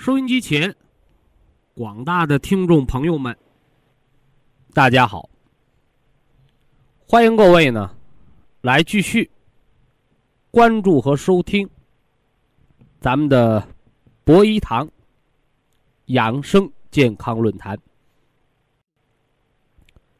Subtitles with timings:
[0.00, 0.74] 收音机前，
[1.74, 3.36] 广大的听众朋友们，
[4.72, 5.28] 大家好！
[7.06, 7.94] 欢迎各位呢，
[8.62, 9.30] 来继续
[10.50, 11.68] 关注和收听
[12.98, 13.62] 咱们的
[14.24, 14.88] 博医堂
[16.06, 17.78] 养生健康论坛。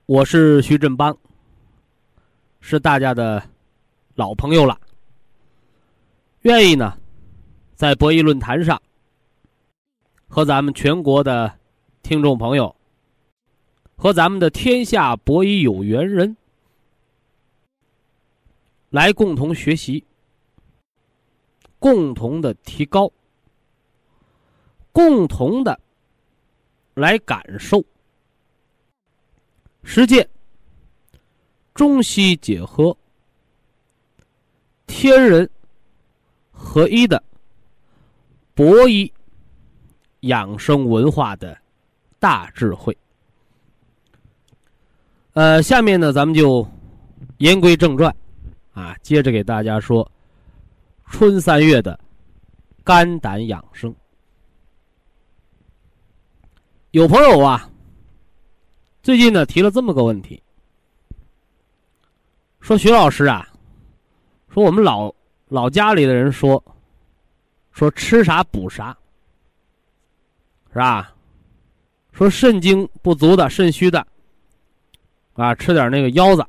[0.04, 1.16] 我是徐振邦，
[2.60, 3.42] 是大家的
[4.14, 4.78] 老朋友了。
[6.42, 6.98] 愿意呢，
[7.74, 8.78] 在博弈论坛上。
[10.32, 11.52] 和咱们全国的
[12.04, 12.76] 听众朋友，
[13.96, 16.36] 和咱们的天下博弈有缘人，
[18.90, 20.04] 来共同学习，
[21.80, 23.10] 共同的提高，
[24.92, 25.80] 共同的
[26.94, 27.84] 来感受，
[29.82, 30.30] 实践
[31.74, 32.96] 中西结合、
[34.86, 35.50] 天人
[36.52, 37.20] 合一的
[38.54, 39.10] 博弈。
[40.20, 41.56] 养生文化的
[42.18, 42.96] 大智慧。
[45.32, 46.66] 呃，下面呢，咱们就
[47.38, 48.14] 言归正传，
[48.72, 50.10] 啊，接着给大家说
[51.06, 51.98] 春三月的
[52.82, 53.94] 肝胆养生。
[56.90, 57.70] 有朋友啊，
[59.02, 60.42] 最近呢提了这么个问题，
[62.60, 63.48] 说徐老师啊，
[64.48, 65.14] 说我们老
[65.48, 66.62] 老家里的人说，
[67.70, 68.96] 说吃啥补啥。
[70.72, 71.14] 是吧？
[72.12, 74.06] 说肾精不足的、肾虚的，
[75.34, 76.42] 啊，吃点那个腰子；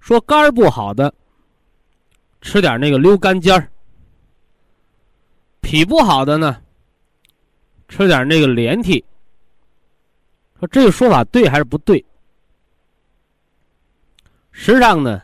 [0.00, 1.14] 说肝不好的，
[2.40, 3.68] 吃点那个溜肝尖儿；
[5.60, 6.60] 脾不好的呢，
[7.86, 9.04] 吃点那个连体。
[10.58, 12.04] 说这个说法对还是不对？
[14.50, 15.22] 实际上呢，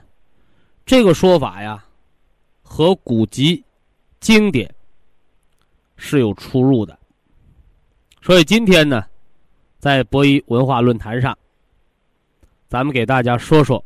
[0.87, 1.85] 这个说法呀，
[2.63, 3.65] 和古籍
[4.21, 4.73] 经典。
[6.01, 6.97] 是有出入的，
[8.23, 9.05] 所以今天呢，
[9.79, 11.37] 在博弈文化论坛上，
[12.69, 13.85] 咱们给大家说说，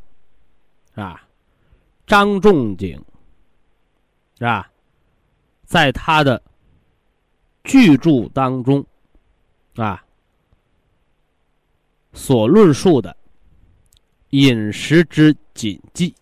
[0.94, 1.26] 啊，
[2.06, 3.02] 张仲景，
[4.38, 4.70] 是吧，
[5.64, 6.40] 在他的
[7.64, 8.84] 巨著当中，
[9.76, 10.04] 啊，
[12.12, 13.16] 所论述的
[14.30, 16.14] 饮食之谨记，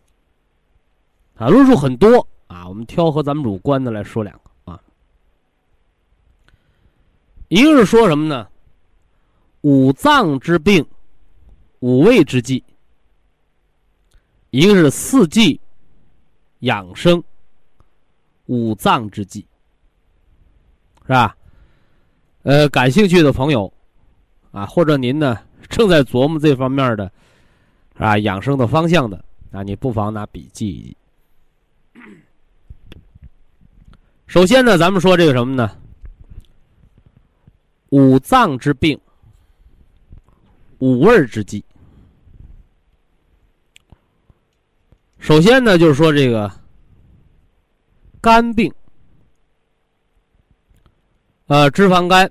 [1.34, 4.50] 啊，论述很多啊，我们挑和咱们有关的来说两个。
[7.50, 8.47] 一个是说什么呢？
[9.62, 10.87] 五脏之病，
[11.81, 12.62] 五味之剂；
[14.50, 15.61] 一个是四季
[16.61, 17.21] 养生，
[18.47, 19.44] 五脏之剂，
[21.03, 21.37] 是吧？
[22.44, 23.71] 呃，感兴趣的朋友
[24.53, 25.37] 啊，或者您呢
[25.69, 27.11] 正在琢磨这方面的，
[27.97, 30.97] 啊养生的方向的啊，你不妨拿笔记一记。
[34.28, 35.77] 首先呢，咱们说这个什么呢？
[37.90, 38.98] 五脏之病，
[40.78, 41.64] 五味之剂。
[45.18, 46.50] 首先呢，就是说这个
[48.20, 48.72] 肝病，
[51.46, 52.31] 呃，脂肪肝、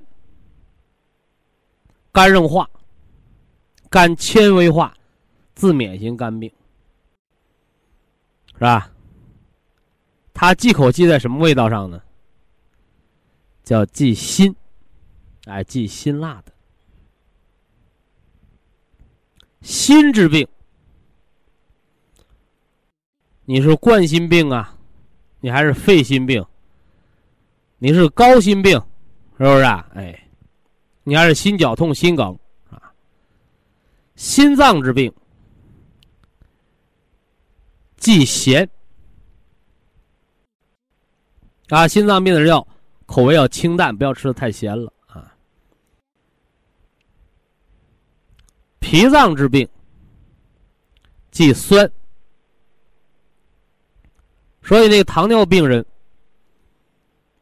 [2.12, 2.70] 肝硬化、
[3.90, 4.94] 肝纤维化、
[5.56, 6.52] 自免型肝病，
[8.54, 8.90] 是吧？
[10.34, 12.02] 它忌口忌在什么味道上呢？
[13.64, 14.56] 叫忌辛。
[15.50, 16.54] 哎，忌辛辣的，
[19.62, 20.48] 心之病，
[23.46, 24.78] 你是冠心病啊，
[25.40, 26.46] 你还是肺心病？
[27.80, 28.74] 你是高心病，
[29.38, 29.90] 是不是啊？
[29.96, 30.28] 哎，
[31.04, 32.38] 你还是心绞痛、心梗
[32.70, 32.94] 啊？
[34.16, 35.12] 心脏之病，
[37.98, 38.70] 忌咸
[41.70, 42.68] 啊，心脏病的人要
[43.06, 45.34] 口味要清淡，不要吃的太咸了啊。
[48.80, 49.68] 脾脏之病，
[51.32, 51.90] 忌酸。
[54.62, 55.86] 所以那个糖尿病人，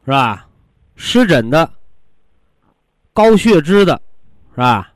[0.04, 0.48] 是吧？
[0.96, 1.72] 湿疹的、
[3.12, 4.00] 高血脂的，
[4.50, 4.92] 是吧？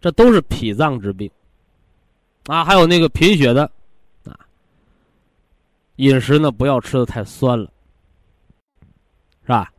[0.00, 1.30] 这都是脾脏之病。
[2.46, 3.70] 啊，还有那个贫血的，
[4.24, 4.38] 啊，
[5.96, 7.72] 饮食呢不要吃的太酸了，
[9.42, 9.72] 是吧？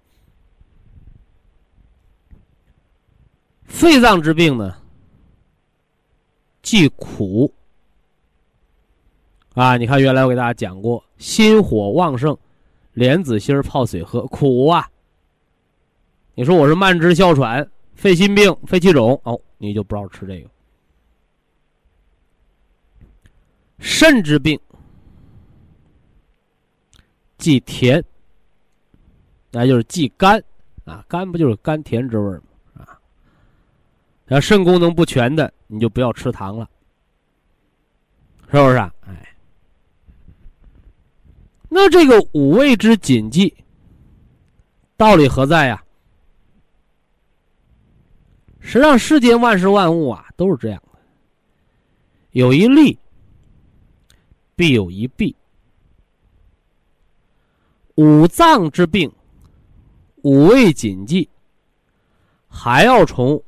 [3.66, 4.76] 肺脏之病呢，
[6.66, 7.54] 忌苦。
[9.54, 12.36] 啊，你看，原来我给大家讲过，心火旺盛，
[12.94, 14.90] 莲子心泡水喝，苦啊。
[16.34, 20.50] 你说我是慢支哮喘、肺心病、肺气肿，哦，你就不知道吃这个。
[23.78, 24.60] 肾之病，
[27.38, 28.04] 忌甜，
[29.52, 30.44] 那就是忌甘，
[30.84, 32.42] 啊，甘不就是甘甜之味吗？
[32.74, 33.00] 啊，
[34.28, 36.70] 要肾功能不全的，你就不要吃糖了，
[38.52, 38.76] 是不是？
[38.76, 39.36] 啊哎。
[41.70, 43.54] 那这个五味之谨记，
[44.96, 45.84] 道理何在呀？
[48.60, 51.00] 实际上，世间万事万物啊，都是这样的。
[52.32, 52.98] 有一利，
[54.56, 55.36] 必有一弊。
[57.96, 59.12] 五脏之病，
[60.24, 61.30] 五味谨记，
[62.48, 63.42] 还要从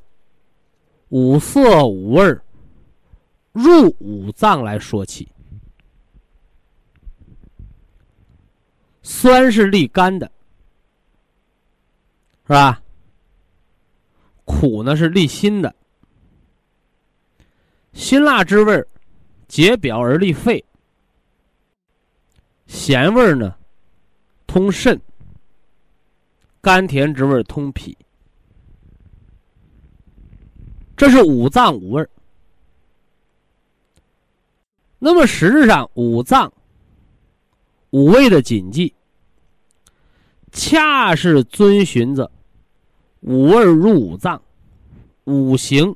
[1.10, 2.38] 五色五味
[3.54, 5.28] 入五脏来说起。
[9.02, 10.30] 酸是利肝的，
[12.46, 12.82] 是吧？
[14.44, 15.74] 苦呢是利心的。
[17.94, 18.86] 辛辣之味
[19.48, 20.64] 解表而利肺。
[22.68, 23.56] 咸味呢，
[24.46, 25.00] 通肾。
[26.60, 27.98] 甘甜之味通脾。
[30.98, 32.06] 这是五脏五味
[35.00, 36.52] 那么实质上，五脏
[37.92, 38.94] 五味的谨记。
[40.52, 42.32] 恰是遵循着
[43.20, 44.42] 五味入五脏、
[45.26, 45.96] 五行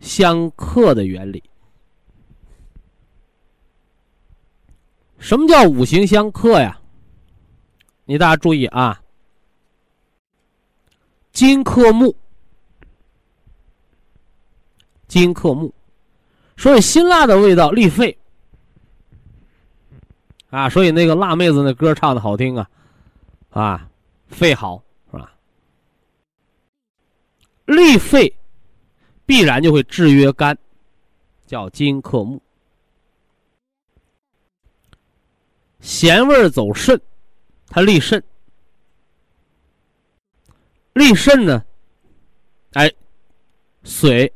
[0.00, 1.42] 相克的原理。
[5.18, 6.80] 什么叫五行相克呀？
[8.06, 9.02] 你大家注意啊，
[11.32, 12.16] 金克木，
[15.12, 15.70] 金克木，
[16.56, 18.16] 所以辛辣的味道利肺
[20.48, 22.70] 啊，所以那个辣妹子那歌唱的好听啊。
[23.50, 23.90] 啊，
[24.28, 25.30] 肺好是吧？
[27.66, 28.34] 利肺，
[29.26, 30.56] 必然就会制约肝，
[31.46, 32.40] 叫金克木。
[35.80, 36.98] 咸味走肾，
[37.66, 38.24] 它利肾。
[40.94, 41.62] 利肾呢，
[42.72, 42.90] 哎，
[43.84, 44.32] 水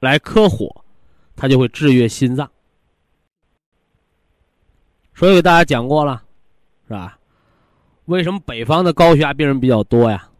[0.00, 0.84] 来克火，
[1.34, 2.50] 它就会制约心脏。
[5.14, 6.22] 所以给大家讲过了，
[6.86, 7.18] 是吧？
[8.04, 10.30] 为什么北方的高血压病人比较多呀？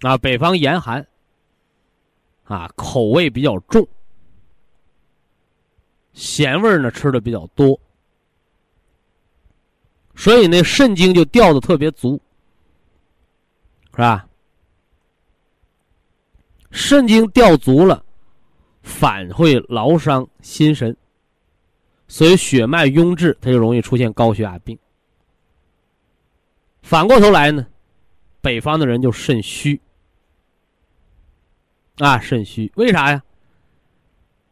[0.00, 1.06] 啊，北方严寒，
[2.42, 3.88] 啊，口味比较重，
[6.12, 7.80] 咸味呢吃的比较多，
[10.14, 12.20] 所以那肾精就掉的特别足，
[13.92, 14.28] 是吧？
[16.70, 18.03] 肾精掉足了，
[18.84, 20.94] 反会劳伤心神，
[22.06, 24.78] 所以血脉壅滞，它就容易出现高血压病。
[26.82, 27.66] 反过头来呢，
[28.42, 29.80] 北方的人就肾虚
[31.96, 33.22] 啊，肾虚，为啥呀？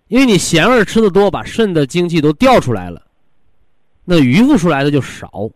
[0.08, 3.06] 因为你咸味吃的多，把肾的精气都调出来了，
[4.04, 5.50] 那余付出来的就少，是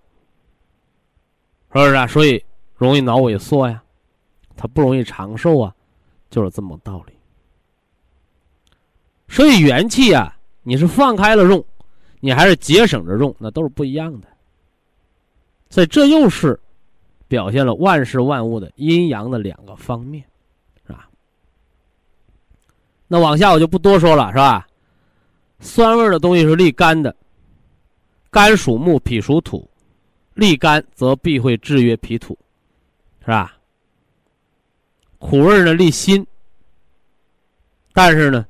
[1.73, 2.07] 不是啊？
[2.07, 3.83] 所以容易脑萎缩呀，
[4.55, 5.75] 他不容易长寿啊，
[6.29, 7.16] 就是这么道理。
[9.29, 11.65] 所以元气啊，你是放开了用，
[12.21, 14.29] 你还是节省着用，那都是不一样的。
[15.71, 16.59] 所以这又是。
[17.29, 20.25] 表现了万事万物的阴阳的两个方面，
[20.87, 21.09] 是吧？
[23.09, 24.65] 那往下我就不多说了，是吧？
[25.59, 27.13] 酸味的东西是利肝的，
[28.31, 29.69] 肝属木，脾属土，
[30.35, 32.39] 利肝则必会制约脾土，
[33.23, 33.57] 是吧？
[35.19, 36.25] 苦味呢利心，
[37.93, 38.47] 但是呢，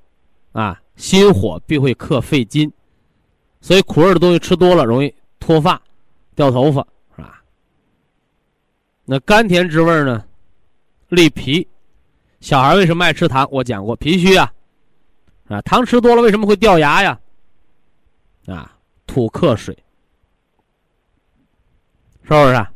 [0.56, 2.72] 啊，心火必会克肺金，
[3.60, 5.78] 所以苦味的东西吃多了容易脱发、
[6.34, 6.80] 掉头发。
[7.14, 7.42] 是吧
[9.04, 10.24] 那甘甜之味呢，
[11.08, 11.68] 利脾。
[12.40, 13.46] 小孩为什么爱吃糖？
[13.50, 14.50] 我讲过，脾虚啊，
[15.48, 17.20] 啊，糖吃多了为什么会掉牙呀？
[18.46, 18.74] 啊，
[19.06, 19.76] 土克水，
[22.22, 22.66] 是不是？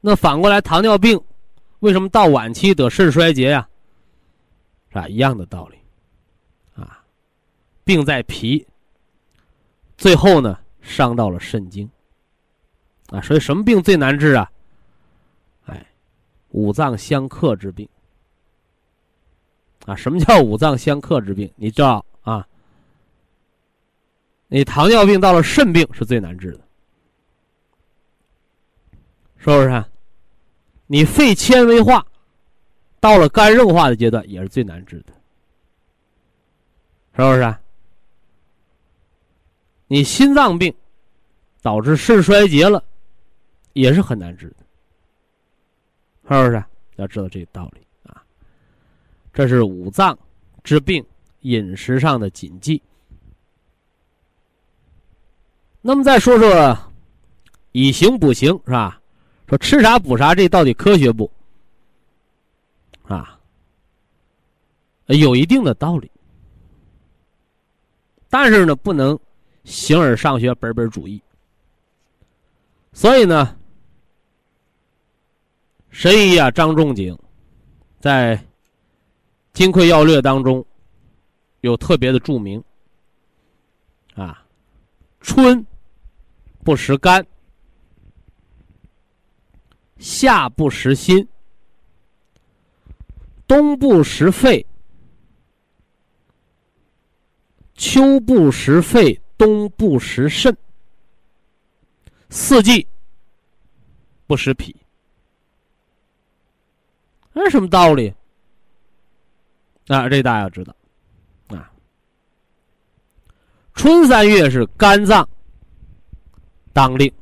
[0.00, 1.20] 那反过来，糖尿病
[1.80, 3.68] 为什么到晚期得肾衰竭呀？
[4.94, 5.08] 是吧？
[5.08, 5.78] 一样的道理，
[6.80, 7.02] 啊，
[7.82, 8.64] 病在脾，
[9.98, 11.90] 最后呢伤到了肾经，
[13.08, 14.48] 啊，所以什么病最难治啊？
[15.66, 15.84] 哎，
[16.50, 17.88] 五脏相克之病，
[19.86, 21.52] 啊，什么叫五脏相克之病？
[21.56, 22.46] 你知道啊？
[24.46, 26.60] 你糖尿病到了肾病是最难治的，
[29.38, 29.84] 是不是？
[30.86, 32.06] 你肺纤维化
[33.04, 35.12] 到了肝硬化的阶段也是最难治的，
[37.14, 37.54] 是不是？
[39.88, 40.74] 你心脏病
[41.60, 42.82] 导致肾衰竭了，
[43.74, 44.56] 也是很难治的，
[46.30, 46.64] 是不是？
[46.96, 48.24] 要知道这个道理啊。
[49.34, 50.18] 这是五脏
[50.62, 51.04] 之病
[51.40, 52.80] 饮食上的谨记。
[55.82, 56.78] 那么再说说
[57.72, 58.98] 以形补形是吧？
[59.46, 61.30] 说吃啥补啥，这到底科学不？
[63.16, 63.38] 啊，
[65.06, 66.10] 有一定的道理，
[68.28, 69.18] 但是呢，不能
[69.64, 71.22] 形而上学，本本主义。
[72.92, 73.56] 所以呢，
[75.90, 77.18] 神医啊张仲景
[78.00, 78.36] 在
[79.52, 80.64] 《金匮要略》当中
[81.60, 82.62] 有特别的注明
[84.14, 84.44] 啊，
[85.20, 85.64] 春。
[86.64, 87.26] 不食肝，
[89.98, 91.28] 夏不食心，
[93.54, 94.66] 冬不食肺，
[97.74, 100.56] 秋不食肺，冬不食肾，
[102.30, 102.84] 四季
[104.26, 104.74] 不食脾。
[107.32, 108.12] 那是什么道理？
[109.86, 110.74] 啊，这大家要知道
[111.46, 111.70] 啊。
[113.72, 115.28] 春三月是肝脏。
[116.72, 117.12] 当令，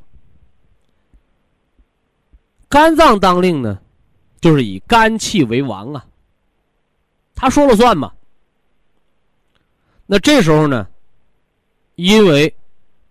[2.70, 3.78] 肝脏当令呢，
[4.40, 6.06] 就是以肝气为王啊，
[7.42, 8.12] 他说了算嘛。
[10.06, 10.86] 那这时候呢，
[11.96, 12.54] 因为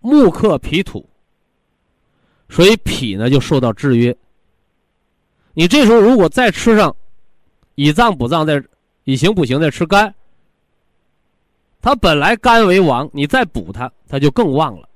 [0.00, 1.06] 木克脾土，
[2.48, 4.16] 所以脾呢就受到制约。
[5.52, 6.96] 你这时候如果再吃上
[7.74, 8.64] 以脏补脏，再
[9.04, 10.14] 以形补形，再吃肝，
[11.82, 14.88] 它本来肝为王，你再补它，它就更旺了。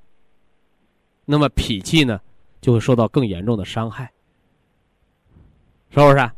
[1.26, 2.18] 那么脾气呢，
[2.62, 4.10] 就会受到更严重的伤害，
[5.90, 6.30] 是不是？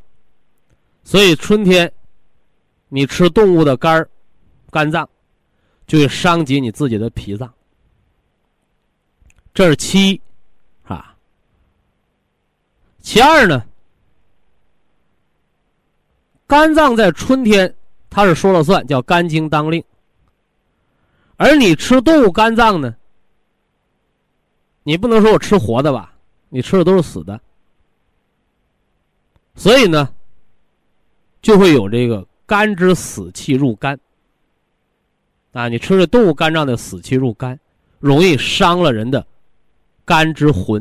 [1.04, 1.92] 所以春天，
[2.88, 4.08] 你吃动物的肝儿、
[4.70, 5.08] 肝脏，
[5.86, 7.52] 就会伤及你自己的脾脏。
[9.52, 10.20] 这是其一，
[10.84, 11.16] 啊。
[13.00, 13.64] 其二呢，
[16.46, 17.74] 肝脏在春天
[18.10, 19.82] 它是说了算，叫肝经当令，
[21.36, 22.94] 而你吃动物肝脏呢？
[24.82, 26.14] 你不能说我吃活的吧？
[26.48, 27.38] 你吃的都是死的，
[29.54, 30.14] 所以呢，
[31.42, 34.00] 就会有这个肝之死气入肝。
[35.52, 37.58] 啊，你吃的动物肝脏的死气入肝，
[38.00, 39.26] 容易伤了人的
[40.04, 40.80] 肝之魂，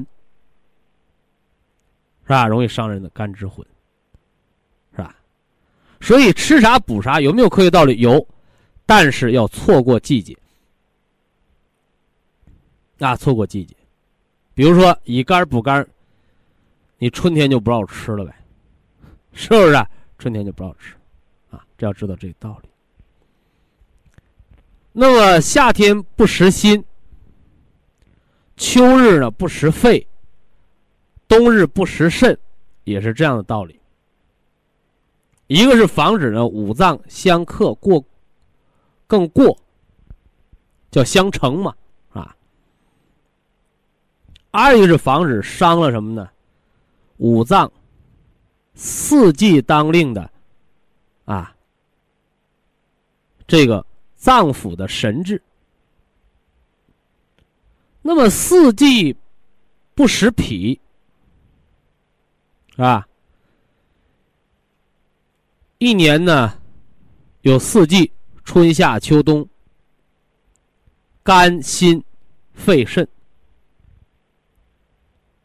[2.23, 2.47] 是吧？
[2.47, 3.65] 容易伤人的肝之魂，
[4.91, 5.15] 是吧？
[5.99, 7.97] 所以吃啥补啥，有没有科学道理？
[7.97, 8.25] 有，
[8.85, 10.37] 但是要错过季节，
[12.99, 13.75] 啊，错过季节。
[14.53, 15.85] 比如说以肝补肝，
[16.97, 18.33] 你春天就不让吃了呗，
[19.33, 19.85] 是不是？
[20.17, 20.93] 春天就不让吃，
[21.77, 22.69] 这要知道这个道理。
[24.91, 26.83] 那么夏天不食心，
[28.55, 30.07] 秋日呢不食肺，
[31.27, 32.37] 冬日不食肾，
[32.83, 33.79] 也是这样的道理。
[35.45, 38.03] 一个是防止呢五脏相克过，
[39.05, 39.57] 更过，
[40.89, 41.75] 叫相乘嘛
[42.09, 42.35] 啊。
[44.49, 46.27] 二一个是防止伤了什么呢？
[47.17, 47.71] 五脏
[48.73, 50.29] 四季当令的
[51.25, 51.55] 啊，
[53.47, 53.83] 这个
[54.15, 55.41] 脏腑的神志。
[58.01, 59.15] 那么四季
[59.95, 60.79] 不食脾，
[62.71, 63.07] 是吧？
[65.79, 66.53] 一年呢
[67.41, 68.11] 有四季，
[68.43, 69.47] 春夏秋冬，
[71.23, 72.03] 肝心
[72.53, 73.07] 肺肾。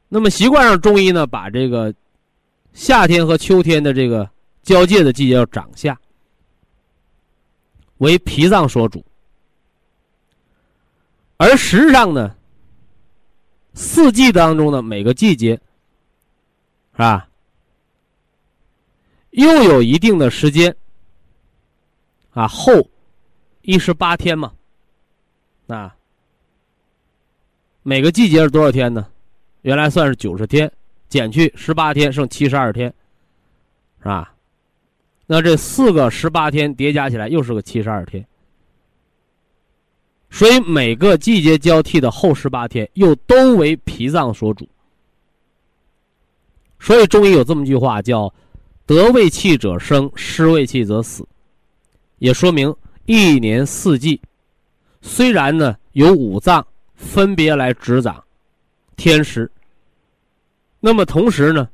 [0.08, 1.94] 那么习惯上，中医呢，把这个
[2.72, 4.28] 夏天和秋天的这个
[4.62, 5.98] 交界的季节叫长夏，
[8.02, 9.04] 为脾脏所主。
[11.36, 12.34] 而实际上呢，
[13.74, 15.54] 四季当中的每个季节，
[16.92, 17.28] 是吧？
[19.30, 20.74] 又有一定的时间，
[22.32, 22.72] 啊，后
[23.62, 24.52] 一十八天嘛，
[25.68, 25.96] 啊，
[27.84, 29.06] 每个季节是多少天呢？
[29.62, 30.70] 原来算是九十天，
[31.08, 32.92] 减去十八天，剩七十二天，
[34.00, 34.34] 是吧？
[35.32, 38.22] 那这四个十八天叠加起来又是个七十二天，
[40.28, 44.68] 所以每个季节交替的后十八天又都为脾脏所主。
[46.78, 48.30] 所以中医有这么句话叫
[48.84, 51.26] “得胃气者生，失胃气则死”，
[52.20, 54.20] 也说明一年四季
[55.00, 58.22] 虽然呢有五脏分别来执掌
[58.96, 59.50] 天时，
[60.78, 61.70] 那么同时呢，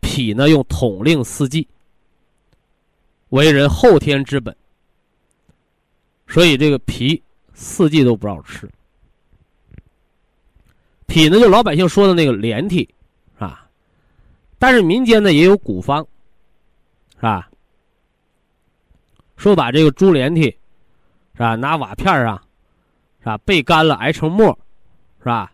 [0.00, 1.68] 脾呢用统领四季。
[3.36, 4.56] 为人后天之本，
[6.26, 8.66] 所以这个脾四季都不让吃。
[11.06, 12.88] 脾呢，就老百姓说的那个连体，
[13.34, 13.68] 是吧？
[14.58, 16.02] 但是民间呢也有古方，
[17.16, 17.50] 是吧？
[19.36, 20.44] 说把这个猪连体，
[21.34, 21.54] 是吧？
[21.56, 22.42] 拿瓦片啊，
[23.20, 23.38] 是吧？
[23.44, 24.58] 焙干了挨成沫，
[25.18, 25.52] 是吧？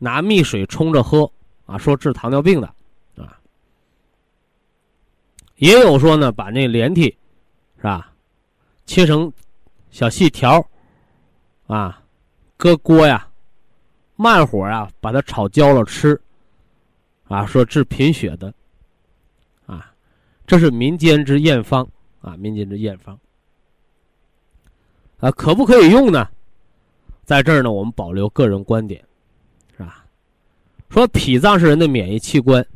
[0.00, 1.30] 拿蜜水冲着喝，
[1.64, 2.74] 啊，说治糖尿病的。
[5.62, 7.16] 也有说呢，把那连体，
[7.76, 8.12] 是吧，
[8.84, 9.32] 切成
[9.92, 10.60] 小细条，
[11.68, 12.02] 啊，
[12.56, 13.28] 搁锅呀，
[14.16, 16.20] 慢火啊，把它炒焦了吃，
[17.28, 18.52] 啊，说治贫血的，
[19.64, 19.94] 啊，
[20.48, 21.88] 这是民间之验方
[22.22, 23.16] 啊，民间之验方，
[25.18, 26.28] 啊，可不可以用呢？
[27.22, 29.00] 在这儿呢，我们保留个人观点，
[29.76, 30.04] 是吧？
[30.90, 32.66] 说脾脏是人的免疫器官。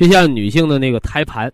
[0.00, 1.52] 就像女性的那个胎盘，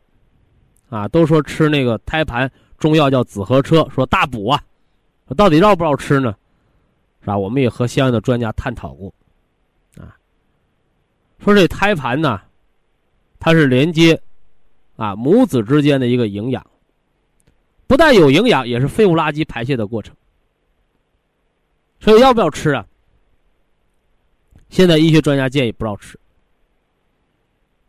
[0.88, 2.48] 啊，都说吃那个胎盘
[2.78, 4.62] 中药叫紫河车，说大补啊，
[5.36, 6.32] 到底要不要吃呢？
[7.22, 7.36] 是吧？
[7.36, 9.12] 我们也和相应的专家探讨过，
[9.98, 10.14] 啊，
[11.40, 12.40] 说这胎盘呢，
[13.40, 14.22] 它是连接
[14.94, 16.64] 啊母子之间的一个营养，
[17.88, 20.14] 不但有营养，也是废物垃圾排泄的过程。
[21.98, 22.86] 所以要不要吃啊？
[24.68, 26.16] 现在医学专家建议不要吃。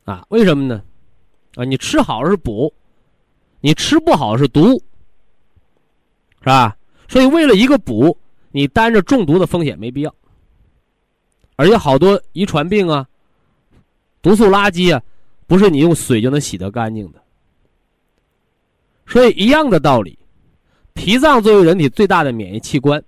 [0.08, 0.82] 啊，为什么呢？
[1.56, 2.74] 啊，你吃好是补，
[3.60, 4.82] 你吃不好是毒，
[6.39, 6.78] 是吧？
[7.10, 8.17] 所以为了一个补，
[8.52, 10.15] 你担着中毒的风险没必要。
[11.58, 13.06] 而且好多遗传病啊、
[14.22, 15.04] 毒素垃圾啊，
[15.46, 17.22] 不是你用水就能洗得干净的。
[19.06, 20.17] 所以一样的道理，
[20.93, 23.04] 脾脏作为人体最大的免疫器官，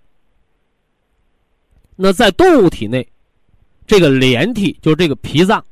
[1.95, 3.07] 那在动物体内，
[3.87, 5.63] 这个连体就是这个脾脏。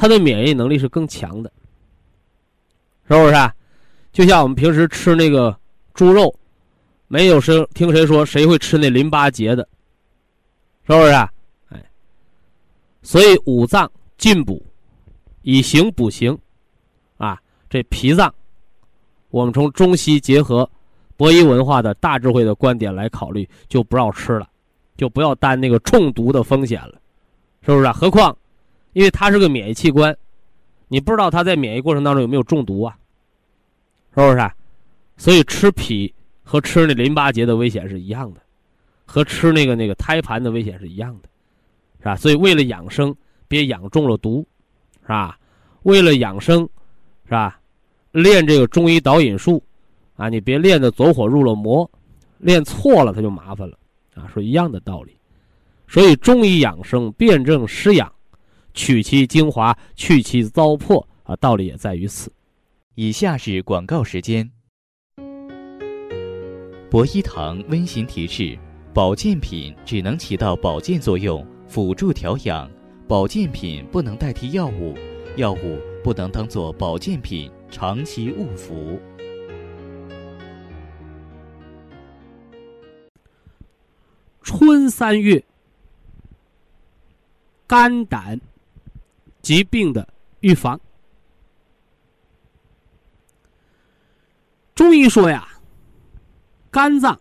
[0.00, 1.52] 它的免疫能力是更强的，
[3.08, 3.34] 是不是？
[4.12, 5.54] 就像我们平时吃那个
[5.92, 6.32] 猪肉，
[7.08, 9.68] 没有谁听谁说谁会吃那淋巴结的，
[10.86, 11.12] 是不是？
[11.70, 11.84] 哎，
[13.02, 14.64] 所以五脏进补，
[15.42, 16.38] 以形补形，
[17.16, 17.36] 啊，
[17.68, 18.32] 这脾脏，
[19.30, 20.70] 我们从中西结合，
[21.16, 24.48] 博弈文化的大智慧的观点来考虑，就不要吃了，
[24.96, 27.00] 就不要担那个中毒的风险了，
[27.62, 27.90] 是不是？
[27.90, 28.36] 何况。
[28.98, 30.16] 因为它是个免疫器官，
[30.88, 32.98] 你不知道它在免疫过程当中有没有中毒啊？
[34.12, 34.50] 是不是？
[35.16, 38.40] 所以吃脾和吃那淋巴结的危险是一样的，
[39.04, 41.28] 和吃那个那个胎盘的危险是一样的，
[42.00, 42.16] 是吧？
[42.16, 43.14] 所以为了养生，
[43.46, 44.44] 别养中了毒，
[45.02, 45.38] 是吧？
[45.84, 46.68] 为了养生，
[47.26, 47.60] 是吧？
[48.10, 49.62] 练这个中医导引术，
[50.16, 51.88] 啊，你别练的走火入了魔，
[52.38, 53.78] 练错了它就麻烦了，
[54.16, 55.16] 啊，说一样的道理。
[55.86, 58.12] 所以中医养生，辨证施养。
[58.78, 61.34] 取其精华，去其糟粕啊！
[61.36, 62.32] 道理也在于此。
[62.94, 64.48] 以下是广告时间。
[66.88, 68.56] 博一堂温馨提示：
[68.94, 72.70] 保健品只能起到保健作用，辅助调养；
[73.08, 74.96] 保健品不能代替药物，
[75.34, 78.96] 药物不能当做保健品长期误服。
[84.40, 85.44] 春三月，
[87.66, 88.40] 肝胆。
[89.48, 90.06] 疾病的
[90.40, 90.78] 预防，
[94.74, 95.48] 中医说呀，
[96.70, 97.18] 肝脏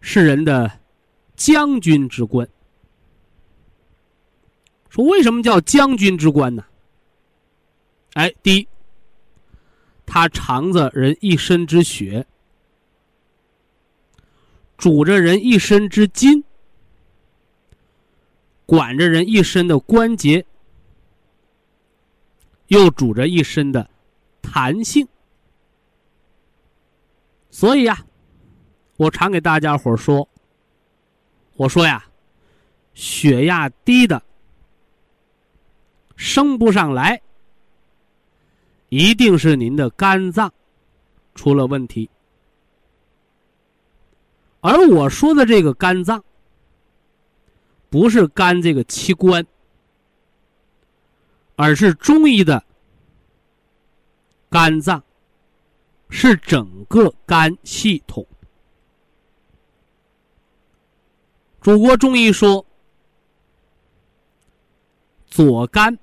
[0.00, 0.80] 是人的
[1.36, 2.48] 将军之官。
[4.90, 6.64] 说为什么叫将军之官呢？
[8.14, 8.66] 哎，第一，
[10.04, 12.26] 它藏着人一身之血，
[14.76, 16.42] 主着人一身之筋，
[18.66, 20.44] 管着人一身的关节。
[22.72, 23.86] 又主着一身的
[24.40, 25.06] 弹性，
[27.50, 28.02] 所以呀，
[28.96, 30.26] 我常给大家伙说，
[31.56, 32.02] 我说呀，
[32.94, 34.22] 血压低的
[36.16, 37.20] 升不上来，
[38.88, 40.50] 一定是您的肝脏
[41.34, 42.08] 出了问题。
[44.62, 46.24] 而我说的这个肝脏，
[47.90, 49.46] 不是肝这个器官，
[51.56, 52.64] 而是中医的
[54.50, 55.02] 肝脏，
[56.08, 58.26] 是整个肝系统。
[61.60, 62.66] 祖国中医说，
[65.26, 65.96] 左肝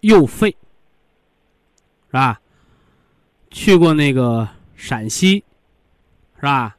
[0.00, 0.50] 右肺，
[2.06, 2.40] 是吧？
[3.50, 5.44] 去过那个陕西，
[6.36, 6.76] 是吧？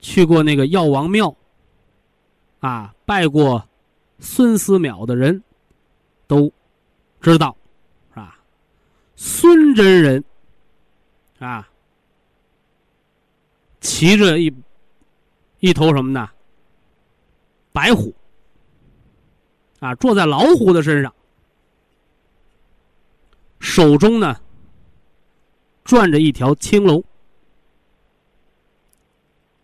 [0.00, 1.36] 去过那个药王庙，
[2.58, 3.68] 啊，拜过
[4.18, 5.42] 孙思邈的人，
[6.30, 6.52] 都
[7.20, 7.56] 知道，
[8.10, 8.38] 是吧？
[9.16, 10.24] 孙真人，
[11.40, 11.68] 啊，
[13.80, 14.54] 骑着一。
[15.58, 16.30] 一头什么呢？
[17.70, 18.14] 白虎
[19.80, 21.12] 啊，坐在老虎的身上，
[23.58, 24.40] 手中呢
[25.84, 27.04] 转着一条青龙。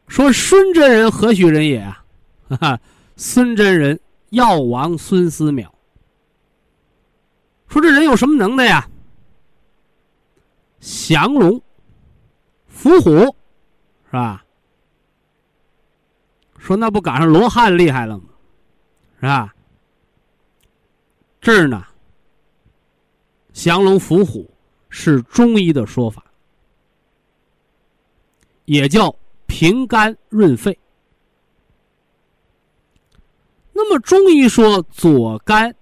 [0.08, 2.04] 说孙真人何许人也啊？
[2.50, 2.80] 哈哈，
[3.16, 3.98] 孙真人
[4.30, 5.66] 药王孙思邈。
[7.68, 8.88] 说这人有什么能耐呀？
[10.80, 11.60] 降龙
[12.68, 13.10] 伏虎，
[14.06, 14.44] 是吧？
[16.58, 18.24] 说那不赶上罗汉厉害了吗？
[19.16, 19.54] 是吧？
[21.40, 21.84] 这儿呢，
[23.52, 24.48] 降龙伏虎
[24.88, 26.24] 是中医的说法，
[28.64, 29.14] 也叫
[29.46, 30.76] 平肝润肺。
[33.72, 35.74] 那么中医说左肝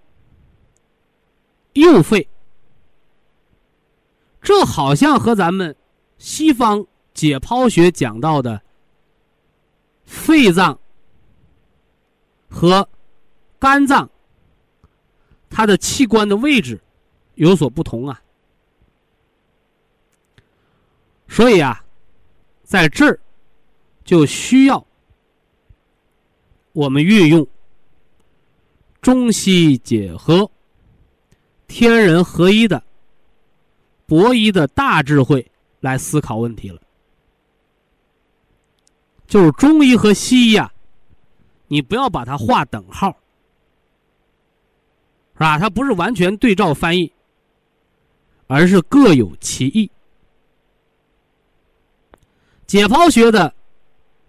[1.75, 2.29] 右肺，
[4.43, 5.77] 这好像和咱们
[6.19, 8.63] 西方解剖学讲到的。
[10.05, 10.79] 肺脏
[12.49, 12.87] 和
[13.59, 14.11] 肝脏，
[15.49, 16.81] 它的器官的位置
[17.37, 18.23] 有所不同啊。
[21.27, 21.85] 所以啊，
[22.63, 23.19] 在这儿
[24.05, 24.87] 就需要
[26.73, 27.47] 我们运用
[29.01, 30.49] 中西结合、
[31.77, 32.81] 天人合一的
[34.07, 35.45] 博弈的大智慧
[35.81, 36.81] 来思考问题了。
[39.27, 40.73] 就是中医和西医啊，
[41.67, 43.11] 你不要把它划等号，
[45.33, 45.59] 是吧？
[45.59, 47.13] 它不是完全对照翻译，
[48.47, 49.91] 而是各有其意。
[52.69, 53.53] 解剖学的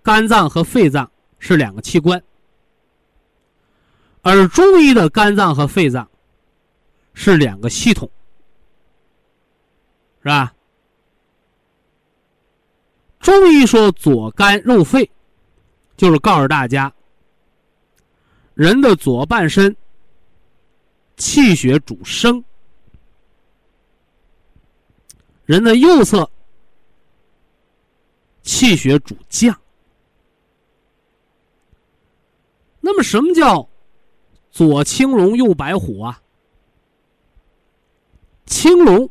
[0.02, 2.24] 肝脏和肺脏是两个器官，
[4.24, 6.10] 而中医的肝脏和肺脏
[7.16, 8.08] 是两个系统，
[10.22, 10.54] 是吧？
[13.20, 15.10] 中医说左肝右肺，
[15.98, 16.94] 就是告诉大家，
[18.54, 19.76] 人的左半身
[21.18, 22.44] 气血主升，
[25.46, 26.30] 人的右侧
[28.44, 29.60] 气血主降。
[32.80, 33.68] 那么，什么叫
[34.52, 36.22] 左青龙右白虎啊？
[38.46, 39.10] 青龙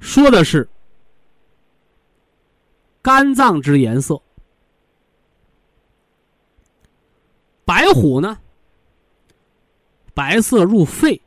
[0.00, 0.68] 说的是。
[3.02, 4.22] 肝脏之颜色，
[7.66, 8.38] 白虎呢？
[10.14, 11.20] 白色入肺，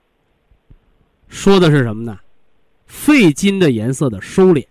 [1.28, 2.20] 说的是什么呢？
[2.88, 4.66] 肺金的颜色的收敛。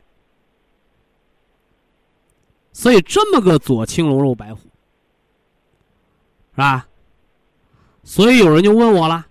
[2.72, 6.88] 所以这么个左青龙，右白虎，是吧？
[8.02, 9.24] 所以有人就问我了，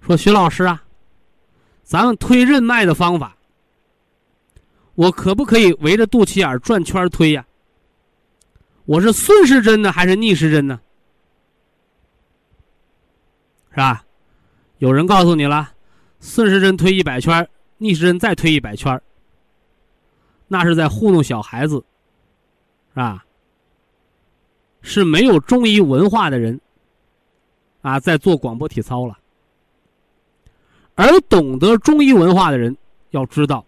[0.00, 0.84] 说徐老师啊，
[1.92, 3.36] 咱们推任脉的方法。
[4.94, 7.44] 我可不可以围着肚脐眼转圈推呀？
[8.86, 10.80] 我是顺时针呢，还是逆时针呢？
[13.72, 14.02] 是吧？
[14.78, 15.70] 有人告诉你了，
[16.18, 18.98] 顺时针推一百圈，逆时针再推一百圈。
[20.48, 21.76] 那是在糊弄小孩子，
[22.94, 23.22] 是吧？
[24.80, 26.58] 是没有中医文化的人
[27.82, 29.18] 啊，在做广播体操了。
[30.94, 32.76] 而懂得中医文化的人
[33.10, 33.64] 要知道。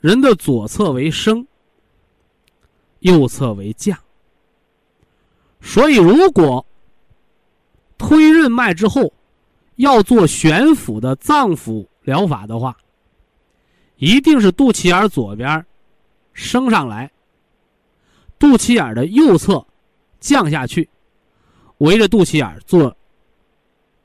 [0.00, 1.46] 人的左侧为升，
[3.00, 3.98] 右侧为降。
[5.60, 6.64] 所以，如果
[7.98, 9.12] 推任脉之后
[9.76, 12.76] 要做悬浮的脏腑疗法的话，
[13.96, 15.66] 一定是肚脐眼左边
[16.32, 17.10] 升上来，
[18.38, 19.62] 肚脐眼的右侧
[20.18, 20.88] 降下去，
[21.78, 22.96] 围着肚脐眼做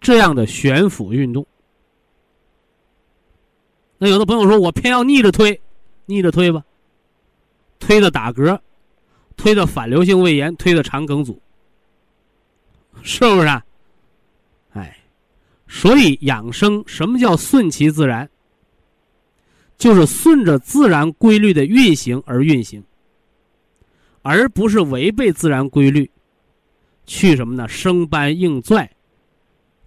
[0.06, 1.44] 这样的悬浮运动。
[3.98, 5.60] 那有的朋友说，我偏要逆着推。
[6.06, 6.64] 逆着推吧，
[7.80, 8.60] 推的打嗝，
[9.36, 11.42] 推的反流性胃炎，推的肠梗阻，
[13.02, 13.48] 是不是？
[13.48, 13.66] 啊？
[14.74, 14.96] 哎，
[15.68, 18.30] 所以养生什么叫顺其自然？
[19.80, 22.84] 就是顺着自然规律的运行而运行，
[24.22, 26.12] 而不是违背自然规律，
[27.08, 27.68] 去什么呢？
[27.68, 28.95] 生搬硬拽，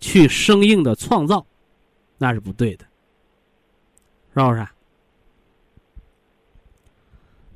[0.00, 1.44] 去生硬的创造，
[2.16, 2.84] 那是不对的，
[4.34, 4.66] 是不是？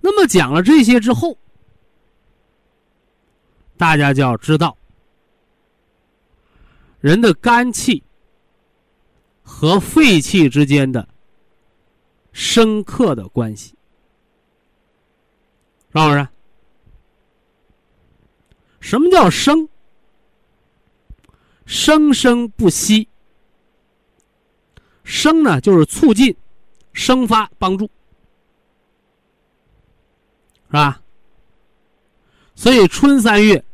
[0.01, 1.39] 那么讲了这些之后，
[3.77, 4.77] 大家就要知道，
[7.01, 8.03] 人的肝气
[9.43, 11.09] 和肺气之间的
[12.33, 13.77] 深刻的关系，
[15.93, 16.29] 是不是？
[18.81, 19.69] 什么叫生？
[21.73, 23.09] 生生不息。
[25.05, 26.37] 生呢，就是促进、
[26.93, 27.87] 生发、帮助，
[30.67, 31.01] 是吧？
[32.55, 33.65] 所以春三月，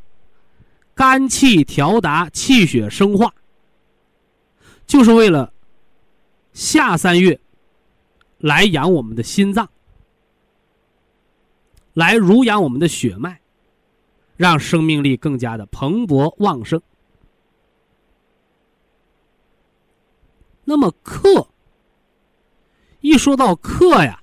[0.95, 3.35] 肝气调达、气血生化，
[4.87, 5.53] 就是为了
[6.53, 7.41] 夏三月
[8.39, 9.69] 来养我们的心脏，
[11.95, 13.41] 来濡养我们的血脉，
[14.37, 16.81] 让生命力更加的蓬勃旺盛。
[20.69, 21.49] 那么克，
[23.01, 24.23] 一说到克呀，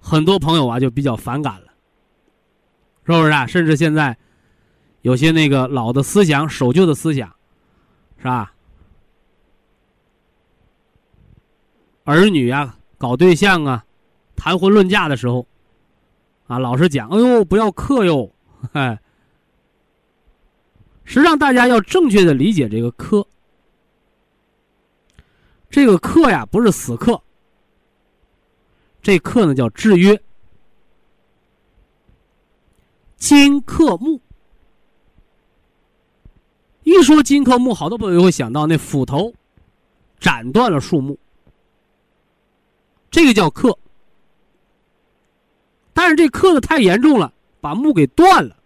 [0.00, 1.68] 很多朋友啊就比较反感了，
[3.06, 3.46] 是不是啊？
[3.46, 4.18] 甚至现在
[5.02, 7.32] 有些那个老的思想、守旧的思想，
[8.18, 8.52] 是吧？
[12.02, 13.84] 儿女啊，搞对象啊，
[14.34, 15.46] 谈婚论嫁的时候，
[16.48, 18.32] 啊，老是讲：“哎呦，不要克哟！”
[18.74, 18.98] 哎，
[21.04, 23.24] 实际上大家要正确的理解这个克。
[25.70, 27.20] 这个克呀，不是死克，
[29.02, 30.20] 这克呢叫制约。
[33.16, 34.20] 金克木，
[36.84, 39.32] 一说金克木，好多朋友会想到那斧头
[40.18, 41.18] 斩断了树木，
[43.10, 43.76] 这个叫克。
[45.92, 48.56] 但是这克的太严重了，把木给断了。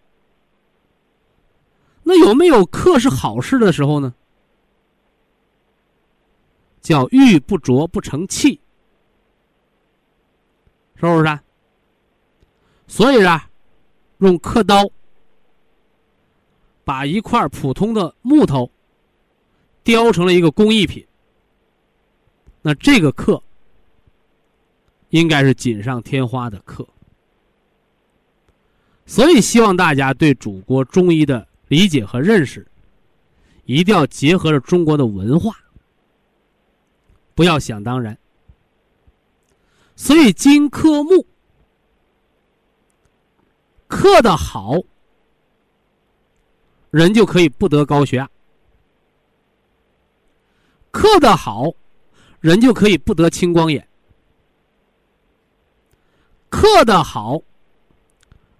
[2.03, 4.13] 那有没有克是好事的时候呢？
[6.83, 8.59] 叫玉不琢不成器，
[10.95, 11.39] 是不是？
[12.87, 13.49] 所以啊，
[14.17, 14.83] 用刻刀
[16.83, 18.69] 把一块普通的木头
[19.81, 21.07] 雕成了一个工艺品，
[22.61, 23.41] 那这个刻
[25.09, 26.85] 应该是锦上添花的刻。
[29.05, 32.67] 所以，希望大家对祖国中医的理解和认识，
[33.63, 35.55] 一定要结合着中国的文化。
[37.35, 38.17] 不要想当然，
[39.95, 41.25] 所以金克木，
[43.87, 44.75] 克的好，
[46.91, 48.27] 人就可以不得高血压；
[50.91, 51.71] 克的好，
[52.39, 53.81] 人就可以不得青光眼；
[56.49, 57.41] 克的好，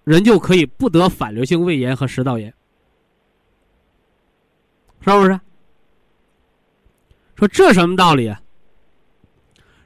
[0.02, 2.52] 人就可以不得反流性胃炎和食道炎，
[5.00, 5.40] 是不是？
[7.36, 8.40] 说这什么道理啊？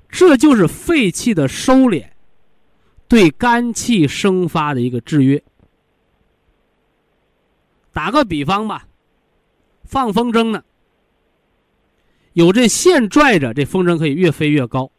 [0.09, 2.09] 这就是肺气的收敛，
[3.07, 5.42] 对肝气生发的一个制约。
[7.92, 8.88] 打个比方吧，
[9.85, 10.64] 放风筝呢，
[12.33, 14.90] 有这线拽着，这风筝可以越飞越高。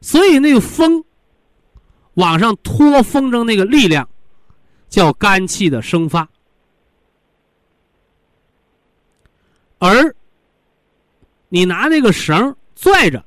[0.00, 1.04] 所以那个风
[2.14, 4.08] 往上托风筝那个力量，
[4.88, 6.28] 叫肝气的生发，
[9.78, 10.14] 而。
[11.48, 13.18] 你拿那个绳拽着，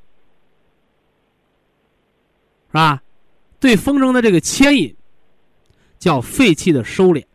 [2.68, 3.02] 是吧？
[3.60, 4.96] 对风筝的这个牵引，
[6.00, 7.26] 叫废气的收敛。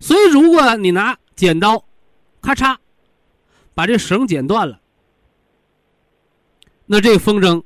[0.00, 1.84] 所以，如果你拿剪刀，
[2.40, 2.76] 咔嚓，
[3.74, 4.80] 把这绳剪断了，
[6.86, 7.60] 那这个风筝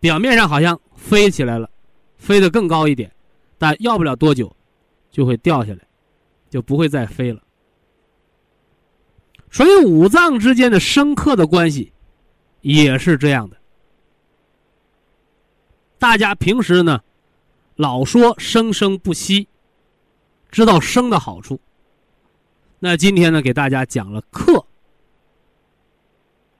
[0.00, 1.70] 表面上好像飞起来了，
[2.16, 3.14] 飞得更高一点，
[3.58, 4.54] 但要不了多久
[5.10, 5.86] 就会掉下来，
[6.48, 7.43] 就不会再飞了。
[9.54, 11.92] 所以五脏之间的生克的关系，
[12.60, 13.56] 也是这样的。
[15.96, 17.00] 大家平时呢，
[17.76, 19.46] 老说生生不息，
[20.50, 21.60] 知道生的好处。
[22.80, 24.54] 那今天呢，给大家讲了克，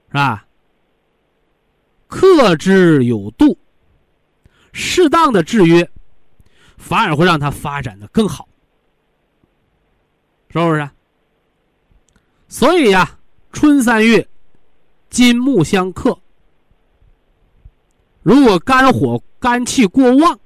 [0.06, 0.46] 是吧？
[2.06, 3.58] 克之有度，
[4.72, 5.90] 适当的制约，
[6.76, 8.48] 反而会让它发展的更好，
[10.48, 10.88] 是不是？
[12.54, 13.18] 所以呀，
[13.50, 14.28] 春三月，
[15.10, 16.16] 金木相克。
[18.22, 20.38] 如果肝火、肝气过旺，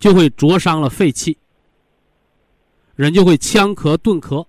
[0.00, 1.38] 就会灼伤了肺气，
[2.96, 4.44] 人就会呛咳、顿咳，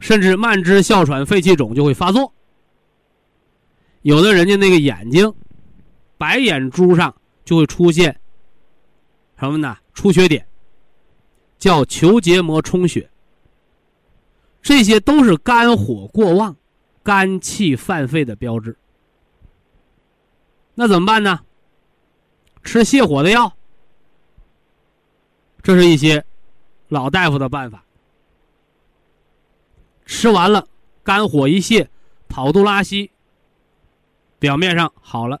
[0.00, 2.30] 甚至慢支、哮喘、肺气肿就会发作。
[4.02, 5.32] 有的人家那个眼睛，
[6.18, 8.20] 白眼珠上就会出现
[9.38, 9.74] 什么呢？
[9.94, 10.46] 出血点，
[11.58, 13.09] 叫球结膜充血，
[14.62, 16.56] 这些都是肝火过旺、
[17.02, 18.76] 肝气犯肺的标志。
[20.74, 21.40] 那怎么办呢？
[22.62, 23.56] 吃泻火的药，
[25.62, 26.22] 这是一些
[26.88, 27.82] 老大夫的办法。
[30.04, 30.68] 吃完了，
[31.02, 31.88] 肝火一泄，
[32.28, 33.10] 跑肚拉稀，
[34.38, 35.40] 表面上好了，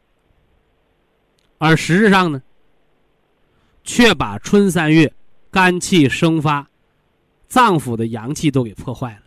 [1.58, 2.40] 而实质上呢，
[3.84, 5.12] 却把春三月
[5.50, 6.69] 肝气生发、
[7.50, 9.22] 脏腑的阳气都给破坏了。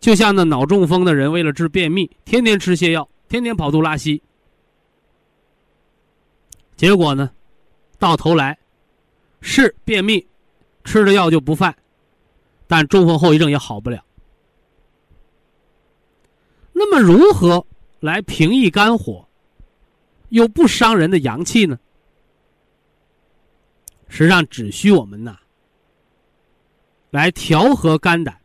[0.00, 4.22] 就像那脑中风的人，为了治便秘，天天吃泻药，天天跑肚拉稀，
[6.76, 7.30] 结果呢，
[7.98, 8.58] 到头来
[9.40, 10.26] 是便秘，
[10.84, 11.74] 吃了药就不犯。
[12.66, 14.04] 但中风后遗症也好不了。
[16.72, 17.66] 那么，如何
[18.00, 19.28] 来平抑肝火，
[20.28, 21.78] 又不伤人的阳气呢？
[24.08, 25.38] 实际上，只需我们呐，
[27.14, 28.40] 来调和肝胆，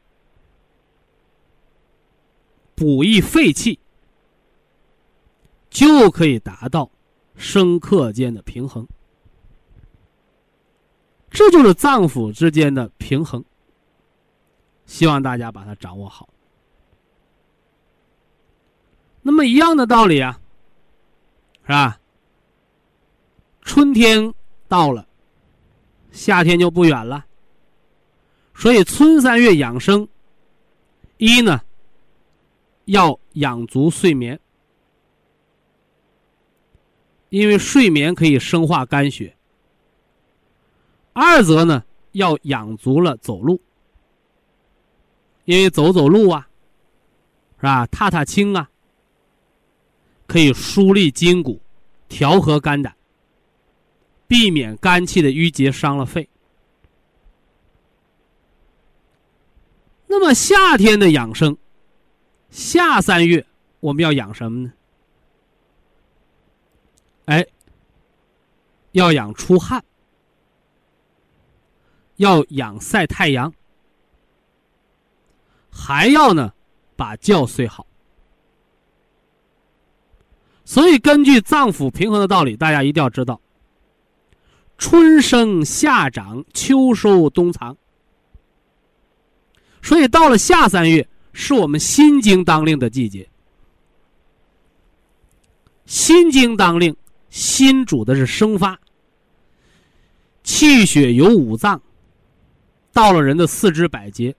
[2.76, 3.80] 补益肺气，
[5.72, 6.88] 就可以达到
[7.36, 8.88] 生克间的平衡。
[11.32, 13.44] 这就是脏腑之间的平衡。
[14.86, 16.30] 希望大家把它掌握好。
[19.24, 20.40] 那么一样的道理啊，
[21.64, 22.00] 是吧？
[23.64, 24.32] 春天
[24.68, 25.08] 到了，
[26.12, 27.26] 夏天就不远了。
[28.60, 30.06] 所以春三月养生，
[31.16, 31.62] 一呢
[32.84, 34.38] 要养足睡眠，
[37.30, 39.34] 因为睡眠可以生化肝血；
[41.14, 43.62] 二则呢要养足了走路。
[45.46, 46.46] 因为走走路啊，
[47.60, 47.88] 是吧？
[47.88, 48.70] 踏踏青啊，
[50.28, 51.62] 可以疏利筋骨，
[52.10, 52.94] 调和肝胆，
[54.28, 56.28] 避免肝气的郁结伤了肺。
[60.12, 61.56] 那么夏天的养生，
[62.50, 63.46] 夏三月
[63.80, 64.74] 我们要养什么呢？
[67.26, 67.46] 哎，
[68.94, 69.86] 要养出汗，
[72.16, 73.54] 要养晒太阳。
[75.70, 76.54] 还要呢，
[76.96, 77.86] 把觉睡好。
[80.66, 83.40] 所以，根据脏腑平衡的道理，大家一定要知道：
[84.80, 87.78] 春生夏长，秋收冬藏。
[89.82, 93.28] 所以，到了夏三月，是我们心经当令的季节。
[95.86, 96.96] 心经当令，
[97.30, 98.80] 心主的是生发，
[100.44, 101.82] 气血由五脏，
[102.94, 104.36] 到了人的四肢百节。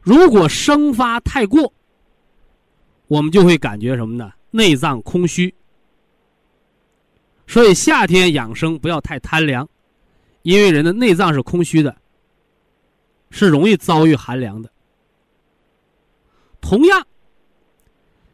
[0.00, 1.72] 如果生发太过，
[3.08, 4.32] 我们就会感觉什么呢？
[4.50, 5.52] 内脏空虚。
[7.46, 9.68] 所以夏天养生不要太贪凉，
[10.42, 11.96] 因为人的内脏是空虚的，
[13.32, 14.70] 是容易遭遇寒凉的。
[16.60, 17.04] 同样，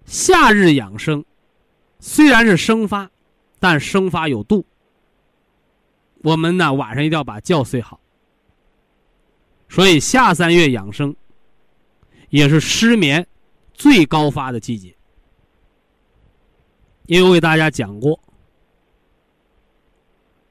[0.05, 1.25] 夏日养生
[1.99, 3.11] 虽然是生发，
[3.59, 4.67] 但生发有度。
[6.23, 7.99] 我们呢晚上一定要把觉睡好。
[9.71, 11.17] 所以夏三月养生。
[12.31, 13.27] 也是失眠
[13.73, 14.95] 最高发的季节，
[17.07, 18.21] 因为我给大家讲过，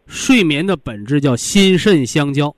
[0.07, 2.56] 睡眠的本质叫心肾相交，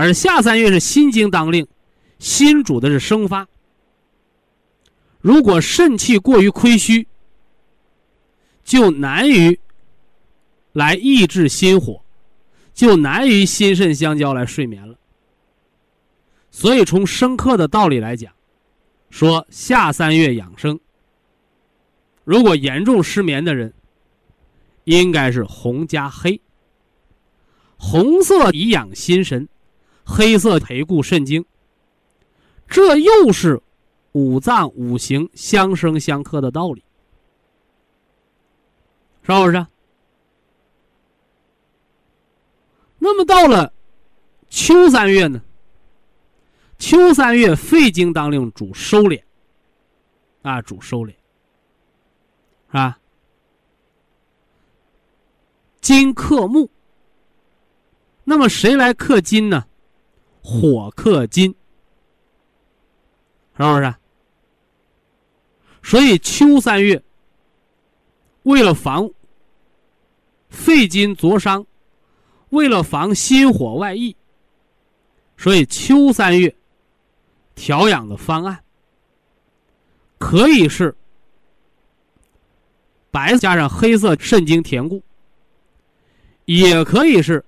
[0.00, 1.66] 而夏三月是心经当令，
[2.20, 3.48] 心主的是生发。
[5.20, 7.08] 如果肾气过于亏虚，
[8.62, 9.58] 就难于
[10.72, 12.00] 来抑制心火，
[12.72, 14.96] 就难于心肾相交来睡眠了。
[16.52, 18.32] 所以，从生克的道理来讲，
[19.10, 20.78] 说夏三月养生。
[22.22, 23.74] 如果严重失眠的人，
[24.84, 26.40] 应该是红加黑。
[27.76, 29.48] 红色以养心神，
[30.10, 31.44] 黑色培固肾精。
[32.66, 33.60] 这又是
[34.12, 36.82] 五脏五行相生相克的道理，
[39.22, 39.66] 是不是？
[42.98, 43.72] 那么到了
[44.48, 45.42] 秋三月呢？
[46.78, 49.22] 秋三月，肺经当令主收敛，
[50.42, 52.98] 啊，主收敛，是吧？
[55.80, 56.68] 金克木，
[58.24, 59.64] 那么谁来克金呢？
[60.50, 61.54] 火克金，
[63.58, 63.94] 是不是？
[65.82, 67.02] 所以秋三月，
[68.44, 69.10] 为了防
[70.48, 71.66] 肺金灼伤，
[72.48, 74.16] 为了防心火外溢，
[75.36, 76.54] 所以秋三月。
[77.54, 78.62] 调养的方案
[80.16, 80.94] 可以是
[83.10, 85.02] 白加上黑色肾经填固，
[86.44, 87.44] 也可以是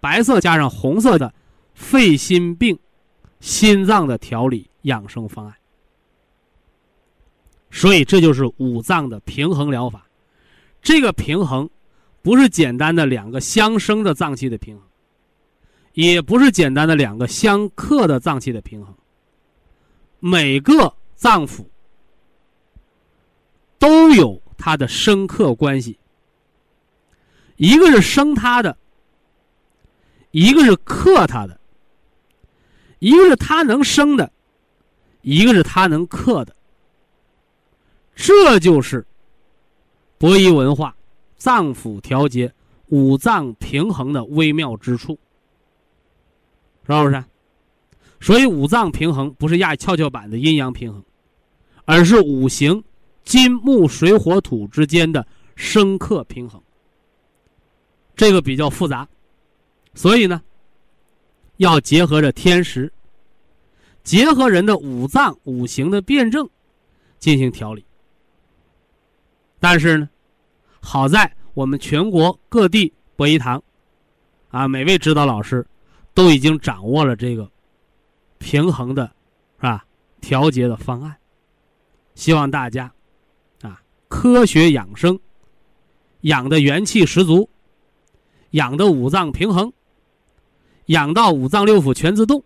[0.00, 1.34] 白色加上红色的
[1.74, 2.78] 肺心病、
[3.40, 5.54] 心脏的调理养生方案。
[7.70, 10.06] 所以这就是五脏的平衡疗法。
[10.80, 11.68] 这个平衡
[12.22, 14.86] 不是简单的两个相生的脏器的平衡，
[15.94, 18.94] 也不是简单的两个相克的脏器的平衡。
[20.20, 21.64] 每个脏腑
[23.78, 25.98] 都有它的生克关系，
[27.56, 28.76] 一个是生它的，
[30.30, 31.58] 一个是克它的，
[33.04, 34.32] 一个是它能生的，
[35.20, 36.56] 一个是它能克的。
[38.14, 39.06] 这就是
[40.16, 40.96] 博弈文化
[41.36, 42.50] 脏腑调节、
[42.86, 45.18] 五脏平衡的微妙之处，
[46.86, 47.22] 是不是？
[48.22, 51.04] 所以五脏平衡不是压跷跷板的阴阳平衡，
[51.84, 52.82] 而是五行
[53.22, 55.26] 金木水火土之间的
[55.56, 56.58] 生克平衡。
[58.16, 59.06] 这个比较复杂，
[59.92, 60.40] 所以呢，
[61.58, 62.90] 要结合着天时，
[64.04, 66.48] 结合人的五脏五行的辩证
[67.18, 67.84] 进行调理。
[69.58, 70.08] 但是呢，
[70.80, 73.60] 好在我们全国各地博医堂，
[74.50, 75.66] 啊，每位指导老师
[76.12, 77.50] 都已经掌握了这个
[78.38, 79.06] 平衡的，
[79.56, 79.84] 是吧？
[80.20, 81.16] 调节的方案。
[82.14, 82.92] 希望大家
[83.62, 85.18] 啊，科学养生，
[86.20, 87.48] 养的元气十足，
[88.50, 89.72] 养的五脏平衡，
[90.86, 92.44] 养到五脏六腑全自动，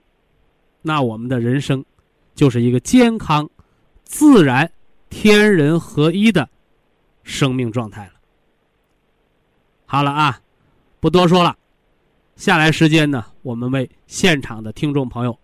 [0.82, 1.84] 那我们的人生
[2.34, 3.48] 就是一个健康、
[4.04, 4.70] 自然、
[5.10, 6.48] 天人合一的。
[7.24, 8.12] 生命状态了。
[9.84, 10.40] 好了啊，
[10.98, 11.58] 不多说了，
[12.36, 15.38] 下来时间呢，我们为现场的听众朋友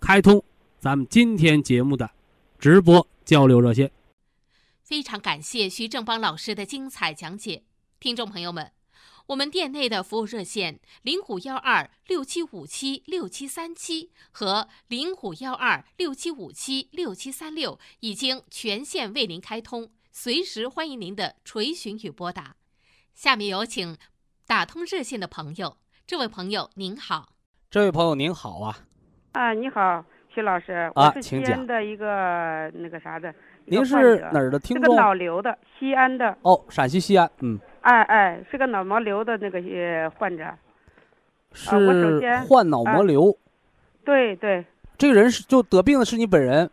[0.00, 0.44] 开通
[0.78, 2.10] 咱们今天节目的
[2.58, 3.90] 直播交流热线。
[4.82, 7.62] 非常感谢徐正邦老师的精彩讲解，
[7.98, 8.70] 听众朋友们，
[9.30, 19.88] 我们店内的服务热线零五幺二六七五七六七三七和零五幺二六七五七六七三六已经全线为您开通。
[20.10, 22.56] 随时欢迎您的垂询与拨打。
[23.14, 23.96] 下面有请
[24.48, 25.76] 打通热线的朋友。
[26.04, 27.28] 这位朋友您好，
[27.70, 28.78] 这位朋友您好啊。
[29.30, 30.04] 啊，你好，
[30.34, 33.32] 徐老师，我是西安的一个那个啥的。
[33.64, 34.86] 您是哪儿的听众？
[34.86, 36.36] 是个脑瘤的，西安的。
[36.42, 37.56] 哦，陕西西安，嗯。
[37.82, 39.60] 哎哎，是个脑膜瘤的那个
[40.10, 40.44] 患者。
[41.52, 41.74] 是
[42.48, 43.36] 患脑膜瘤。
[44.04, 44.64] 对对。
[44.96, 46.70] 这个人是就得病的是你本人？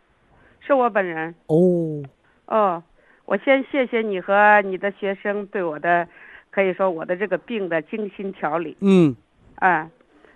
[0.60, 1.34] 是我本人。
[1.46, 2.02] 哦。
[2.46, 2.82] 哦。
[3.24, 6.08] 我先谢谢你和你的学生对我的，
[6.50, 8.74] 可以说我的这个病的精心调理。
[8.80, 9.14] 嗯，
[9.56, 9.90] 啊，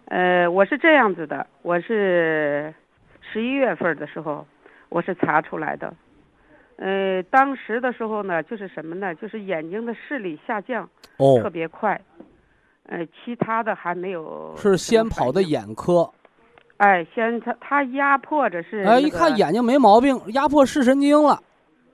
[0.04, 2.74] 呃，我是这样子的，我是
[3.22, 4.46] 十一月份的时候，
[4.90, 5.94] 我是查出来的，
[6.84, 9.14] 呃，当时的时候呢，就是什么呢？
[9.14, 10.82] 就是眼睛的视力下降，
[11.18, 12.00] 哦，特别快，
[12.88, 14.52] 呃，其他的还没有。
[14.56, 16.10] 是先跑的眼科。
[16.78, 18.82] 哎，先他他压迫着是。
[18.82, 21.40] 哎，一看眼睛没毛病，压迫视神经了。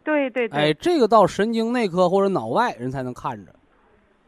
[0.03, 3.53] 对对对，哎，这个到神经内科或者脑外人才能看着。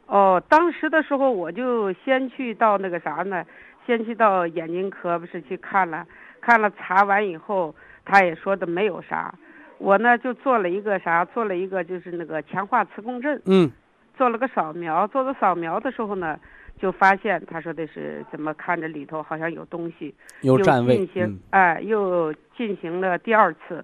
[0.08, 3.42] 哦，当时的时候我就先去到那个啥呢，
[3.86, 6.06] 先去到眼睛科不是去看了，
[6.42, 9.34] 看了查完以后，他也说的没有啥。
[9.80, 13.40] 我呢就做了一个啥，做了一个就是那个强化磁共振。
[13.46, 13.70] 嗯。
[14.16, 16.38] 做了个扫描，做了扫描的时候呢，
[16.78, 20.98] 就发现他说的是怎么看着里头好像有东西，有占位。
[20.98, 23.82] 进行哎，又进行了第二次。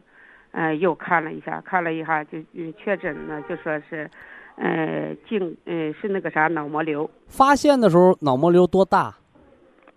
[0.53, 2.39] 嗯，又看了一下，看了一下就
[2.79, 4.11] 确诊呢，就说是，
[4.57, 7.11] 呃，颈，呃，是那个啥脑膜瘤。
[7.27, 9.15] 发现的时候脑膜瘤多大？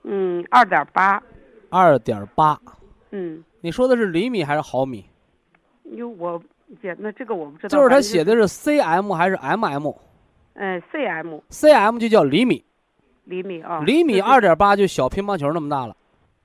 [0.03, 1.21] 嗯，二点八。
[1.69, 2.57] 二点八。
[3.11, 3.43] 嗯。
[3.61, 5.05] 你说的是厘米还是毫米？
[5.95, 6.41] 哟，我
[6.81, 7.69] 姐，那这个我不知道。
[7.69, 9.93] 就是他写的是 cm 还是 mm？
[10.53, 11.41] 嗯，cm。
[11.49, 12.63] cm 就叫厘米。
[13.25, 13.81] 厘米啊。
[13.85, 15.95] 厘米二点八就小乒乓球那么大了。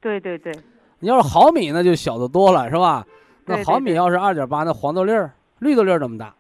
[0.01, 0.53] 对对对。
[0.99, 3.07] 你要是毫米，那就小得多了，是吧？
[3.47, 6.35] 那毫米要是二点八，那黄豆粒儿、绿豆粒儿那么大，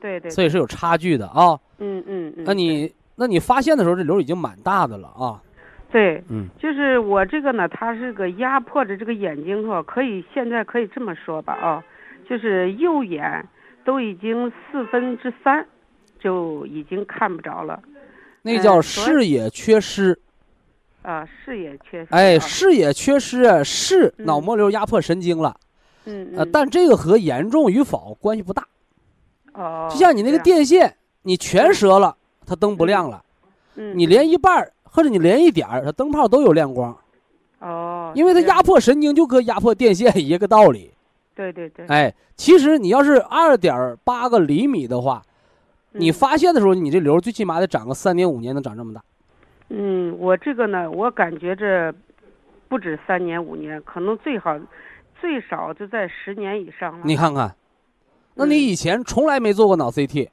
[0.00, 1.58] 对对，所以是有差距的啊。
[1.78, 2.44] 嗯嗯嗯。
[2.44, 5.40] 那你那你发现的时候，这瘤已经蛮大的了啊。
[5.90, 11.84] 对，嗯，就是我这个呢，它是个压迫着这个眼睛哈，可以现在可以这么说吧啊，
[12.32, 13.46] 就是右眼
[13.84, 15.66] 都已经四分之三
[16.18, 17.78] 就已经看不着了。
[18.40, 20.18] 那叫视野缺失。
[21.02, 22.08] 啊，视野缺失。
[22.08, 25.54] 哎，视野缺失是脑膜瘤压迫神经了。
[26.06, 28.66] 嗯呃，但这个和严重与否关系不大。
[29.52, 29.88] 哦。
[29.90, 32.16] 就像你那个电线，你全折了，
[32.46, 33.22] 它灯不亮了。
[33.74, 33.92] 嗯。
[33.94, 36.96] 你连一半儿或者你连一点儿，它灯泡都有亮光。
[37.58, 38.10] 哦。
[38.14, 40.91] 因为它压迫神经，就跟压迫电线一个道理。
[41.34, 41.86] 对对对。
[41.86, 45.22] 哎，其实你要是二点八个厘米的话，
[45.92, 49.02] 你发现的时候，你这瘤最起码得长个三年五年，能长这么大。
[49.70, 51.94] 嗯，我这个呢，我感觉这
[52.68, 54.58] 不止三年五年，可能最好
[55.20, 57.00] 最少就在十年以上了。
[57.04, 57.54] 你看看，
[58.34, 60.28] 那你嗯以前从来没做过脑 CT，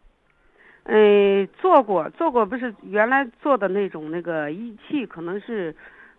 [0.83, 5.75] 嗯，做过做过，不是原来做的那种那个仪器，可能是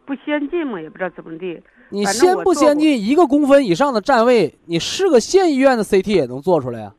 [0.06, 1.60] 不先进嘛，也不知道怎么地。
[1.90, 6.92] 你先不先进一个公分以上的站位，你是个县医院的 CT 也能做出来呀、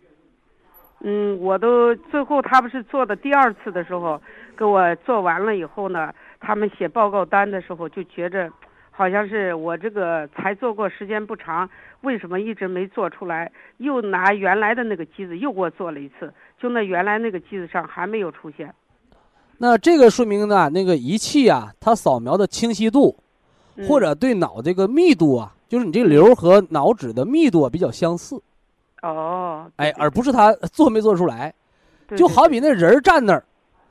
[0.99, 4.21] 嗯，我都最后他不是做的第二次的时候，
[4.57, 8.51] 给我做完了以后呢，他们写报告单的时候就觉着，
[8.91, 11.69] 好像是我这个才做过时间不长，
[12.01, 13.51] 为什么一直没做出来？
[13.77, 18.73] 又拿原来的那个机子又给我做了一次，就那原来那个机子上还没有出现。
[19.57, 23.15] 那这个说明呢，那个仪器啊，它扫描的清晰度，
[23.81, 28.41] 嗯或者对脑这个密度啊，就是你这个瘤和脑脂的密度啊比较相似，
[29.01, 31.53] 哦，哎，而不是他做没做出来。
[32.15, 33.43] 就好比那人儿站那儿，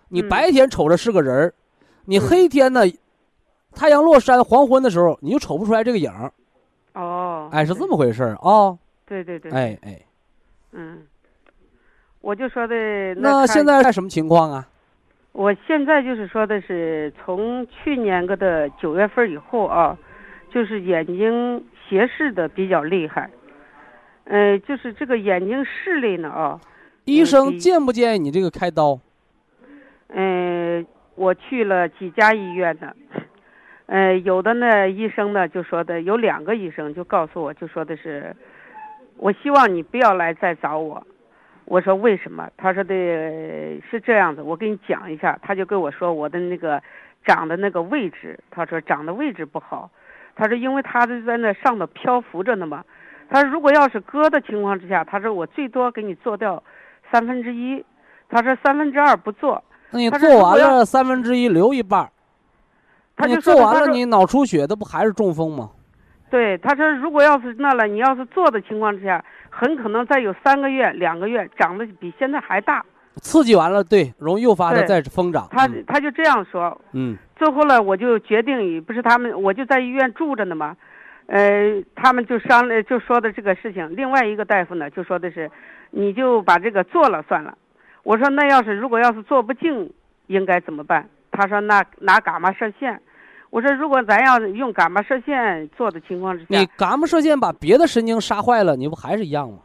[0.09, 1.55] 你嗯白天瞅着是个人儿，
[2.05, 2.83] 你嗯黑天呢，
[3.73, 6.31] 太阳落山黄昏的时候，你就瞅不出来这个影儿。
[6.95, 8.77] 哦，哎，是这么回事儿啊。
[9.07, 10.01] 对对对，哎哎，
[10.73, 11.07] 嗯，
[12.21, 12.75] 我就说的
[13.17, 14.69] 那现在什么情况啊？
[15.33, 19.97] 我现在就是说的是从去年个的九月份以后啊，
[20.51, 23.31] 就是眼睛斜视的比较厉害，
[24.25, 26.61] 呃，就是这个眼睛视力呢啊，
[27.05, 28.99] 医生建不建议你这个开刀？
[30.09, 32.93] 呃，我去了几家医院呢，
[33.87, 38.35] 呃，有的呢医生呢就说的有两个医生就告诉我就说的是，
[39.17, 41.07] 我希望你不要来再找我。
[41.71, 42.51] 我说为什么？
[42.57, 42.93] 他说的
[43.89, 45.39] 是这样子，我给你讲一下。
[45.41, 46.83] 他就跟我说我的那个
[47.25, 49.89] 长的那个位置，他说长的位置不好，
[50.35, 52.85] 他说因为他是在那上头漂浮着呢嘛。
[53.29, 56.61] 他说如果要是割的情况之下，他说我最多给你做掉
[57.13, 57.85] 三分之一，
[58.29, 59.63] 他说三分之二不做。
[59.93, 62.11] 那你做完了三分之一留一半儿，
[63.15, 65.71] 他就说做完了你脑出血，那不还是中风吗？
[66.31, 72.85] 对，他说如果要是那了，你要是做的情况之下，很可能再有三个月、两个月长得比现在还大。
[73.17, 75.49] 刺激完了，对，容易诱发它再疯长。
[75.51, 76.81] 他嗯他就这样说。
[76.93, 80.77] 嗯最后呢，我就决定，不是他们，我就在医院住着呢嘛，
[81.27, 83.97] 呃，他们就商量就说的这个事情。
[83.97, 85.51] 另外一个大夫呢，就说的是，
[85.91, 87.59] 你就把这个做了算了。
[88.05, 89.93] 我说那要是如果要是做不净，
[90.29, 91.09] 应该怎么办？
[91.33, 93.01] 他说那拿伽马射线。
[93.51, 99.59] 我说如果咱要用伽马射线做的情况之下，你伽马射线把别的神经杀坏了，你不还是一样吗？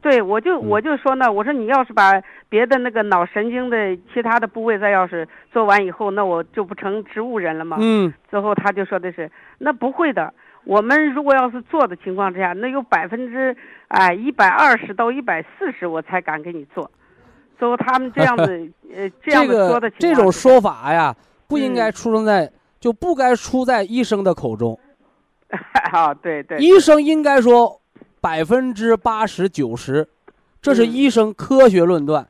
[0.00, 2.12] 对，我就嗯我就说呢，我说你要是把
[2.48, 7.76] 别的那个脑神经的其他的部位再要是做完以后，那我就不成植物人了吗？
[7.80, 10.32] 嗯，最后他就说的是，那不会的，
[10.64, 13.56] 我们如果要是做的情况之下，那有百分之
[13.88, 16.90] 哎一百二十到一百四十，我才敢给你做。
[17.58, 21.14] 最后他们这样子 呃这样子说的个这种情况之下说法呀，
[21.46, 22.50] 不应该嗯出生在，
[22.82, 24.76] 就不该出在医生的口中。
[25.92, 27.80] 啊，对对，医生应该说
[28.20, 30.08] 百分之八十九十，
[30.60, 30.92] 这是嗯。
[30.92, 32.26] 医生科学论断。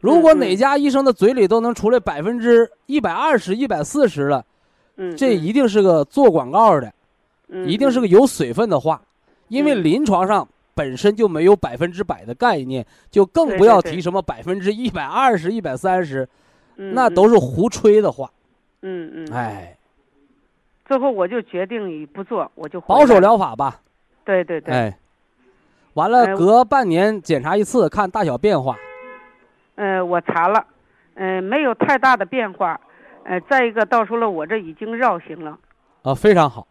[0.00, 4.44] 如果嗯哪家医生的嘴里都能出来百分之一百二十、一百四十了，
[4.98, 6.92] 嗯，这一定是个做广告的，
[7.48, 9.02] 嗯一定是个有水分的话，
[9.48, 9.82] 因为嗯。
[9.82, 16.28] 临床上本身就没有百分之百的概念，就更不要提什么百分之一百二十、一百三十，
[16.76, 18.30] 嗯那都是胡吹的话。
[18.82, 19.77] 嗯嗯，嗯，哎，
[20.88, 23.80] 最后我就决定不做，我就保守，疗法吧。
[24.24, 24.98] 对对对，哎，
[25.92, 28.74] 完了哎隔半年检查一次，看大小变化。
[29.74, 30.64] 呃，我查了，
[31.14, 32.80] 呃，没有太大的变化，
[33.24, 35.58] 呃，再一个，到时候了，我这已经绕行了，
[36.02, 36.66] 啊，非常好，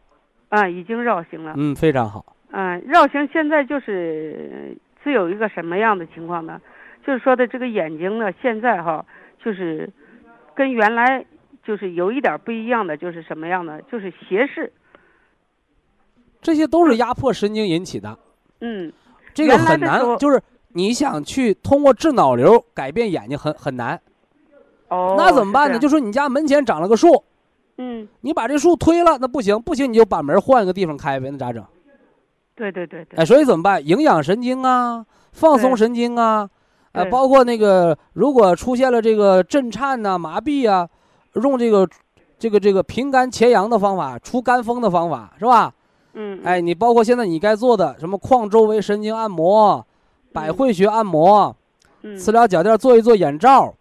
[0.49, 2.25] 啊，已经绕行了，嗯，非常好。
[2.49, 6.59] 嗯、绕行现在就是只有一个什么样的情况呢？
[7.05, 9.05] 就是说的这个眼睛呢，现在哈，
[9.37, 9.87] 就是
[10.55, 11.23] 跟原来
[11.67, 13.81] 就是有一点不一样的，就是什么样的？
[13.91, 14.71] 就是斜视，
[16.41, 18.17] 这些都是压迫神经引起的，
[18.61, 18.93] 嗯，
[19.33, 23.99] 这个很难，就是你想去通过治脑瘤改变眼睛很很难。
[24.87, 25.77] 哦，那怎么办呢？
[25.77, 27.21] 就说你家门前长了个树，
[27.77, 31.61] 嗯，你把这树推了，那不行，不行你就把门换一个地方开呗，那咋整？
[32.55, 33.85] 对对对对，哎，所以怎么办？
[33.85, 36.49] 营养神经啊，放松神经啊，
[36.93, 40.87] 呃，包括那个如果出现了这个震颤呐、麻痹啊，
[41.41, 41.87] 用这个
[42.39, 45.73] 这个这个平肝潜阳的方法，除肝风的方法是吧？
[46.13, 49.85] 嗯，哎，你包括现在你该做的什么眶周围神经按摩、
[50.33, 51.55] 百嗯会穴按摩、
[52.01, 53.73] 嗯，磁疗脚垫做一做眼罩，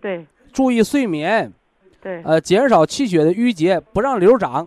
[0.00, 0.26] 对。
[0.52, 1.52] 注意睡眠，
[2.00, 4.64] 对，呃，减少气血的淤结，不让瘤长，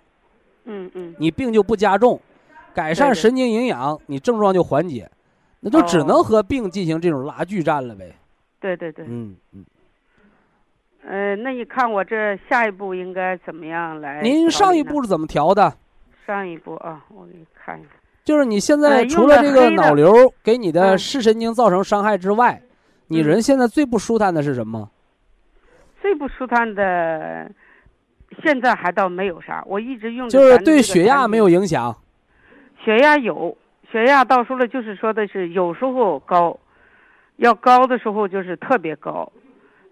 [0.66, 2.20] 嗯嗯，你病就不加重，
[2.74, 5.10] 改善神经营养，你症状就缓解，
[5.62, 8.14] 那就只能哦和病进行这种拉锯战了呗。
[8.60, 9.64] 对对对，嗯嗯，
[11.10, 14.22] 呃，那你看我这下一步应该怎么样来？
[14.22, 15.74] 您上一步是怎么调的？
[16.26, 17.90] 上一步啊，我给你看一下。
[18.26, 22.62] 就是你现在呃除了这个脑瘤给你的嗯视神经造成伤害之外，
[23.08, 24.90] 你嗯人现在最不舒坦的是什么？
[26.02, 27.50] 最不舒坦的，
[28.44, 31.96] 现在还倒没有啥，我一直用的就是对血压没有影响。
[32.84, 33.58] 血压有，
[33.90, 36.60] 血压到时候了，就是说的是有时候高，
[37.38, 39.32] 要高的时候就是特别高，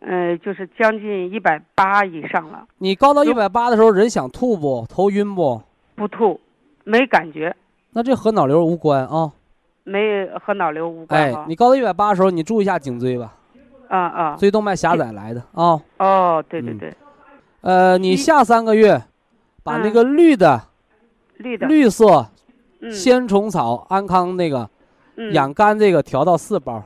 [0.02, 4.86] 呃，就是将近一百八以上了，你高到一百八的时候，人想吐不？
[4.88, 5.62] 头晕不？
[5.96, 6.40] 不吐，
[6.84, 7.56] 没感觉，
[7.92, 9.32] 那这和脑瘤无关啊。
[9.84, 11.42] 没和脑瘤无关哈，。
[11.42, 13.34] 哎你高到一百八的时候，你注意一下颈椎吧，
[13.88, 15.80] 啊啊，椎动脉狭窄来的啊。
[16.00, 16.94] 哦，对对嗯对，
[17.62, 19.02] 呃，你下三个月，
[19.64, 20.60] 把那嗯个绿的、
[21.38, 22.28] 绿的，绿色
[22.82, 24.68] 嗯鲜虫草安康那个
[25.18, 26.84] 嗯养肝这个调到四包，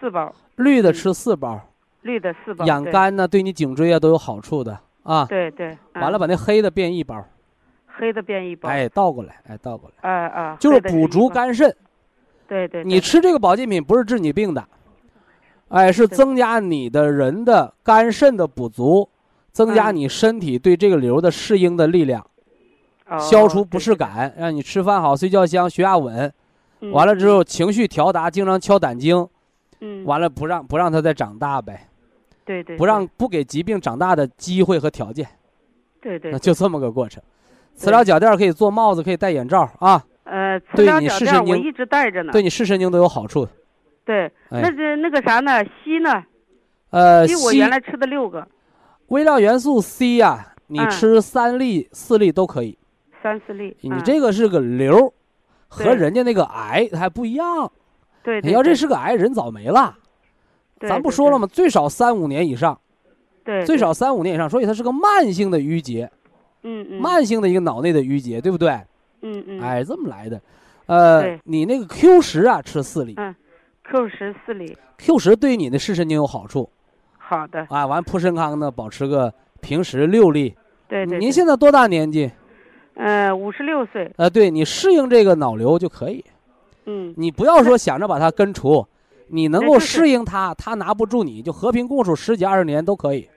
[0.00, 1.60] 四包，绿的嗯吃四包，
[2.02, 5.24] 绿的四包，养肝呢对你颈椎啊都有好处的啊。
[5.26, 6.02] 对对，嗯。
[6.02, 7.24] 完了，把那黑的变一包，
[7.86, 11.74] 黑的变一包，哎，倒过来，哎，倒过来，啊啊，就是补足，肝肾。
[12.46, 14.64] 对对，你吃这个保健品不是治你病的，
[15.68, 19.06] 哎，是增加你的人的肝肾的补足，
[19.52, 19.96] 增加嗯。
[19.96, 22.24] 你身体对这个瘤的适应的力量，
[23.08, 26.32] 哦消除不适感，让你吃饭好、睡觉香、血压稳。
[26.80, 26.90] 嗯。
[26.92, 29.16] 完了之后情绪调达，经常敲胆经，
[29.80, 30.04] 嗯，嗯。
[30.06, 31.87] 完了不让不让它再长大呗，
[32.48, 35.28] 对对，不让不给疾病长大的机会和条件，
[36.00, 37.22] 对对，那就这么个过程。
[37.74, 42.32] 磁疗脚垫可以做帽子，可以戴眼罩啊，呃，磁对你疗脚视神经垫我一直戴着呢。
[42.32, 43.46] 对你视神经都有好处。
[44.06, 45.62] 对，哎那这那个啥呢？
[45.84, 46.24] 硒呢？
[46.88, 48.48] 呃，硒我原来吃的六个，
[49.08, 52.78] 微量元素 C 呀、你嗯吃三粒、四粒都可以。
[53.22, 53.76] 三四粒。
[53.82, 55.12] 你嗯这个是个瘤，
[55.68, 57.70] 和人家那个癌它还不一样。
[58.22, 59.94] 对，你要这是个癌，人早没了。
[60.78, 61.46] 对咱不说了吗？
[61.46, 62.78] 最少三五年以上，
[63.44, 66.10] 对，最少三五年以上，所以它是个慢性的淤结，
[66.62, 68.70] 嗯嗯慢性的一个脑内的淤结，对不对？
[69.22, 70.40] 嗯嗯哎，这么来的。
[70.86, 73.34] 呃，你那个 Q 十啊，吃四粒嗯
[73.84, 76.70] ，Q 十四粒，，Q 十对你的视神经有好处
[77.18, 77.84] 好的，啊。
[77.86, 80.54] 完，普参康呢，保持个平时六粒。
[80.88, 81.18] 对对。
[81.18, 82.30] 您现在多大年纪？
[82.94, 86.24] 呃五十六岁，呃，对你适应这个脑瘤就可以。
[86.86, 88.86] 嗯你不要说想着把它根除，
[89.30, 93.28] 你能够适应他，他拿不住你，就和平共处十几二十年都可以。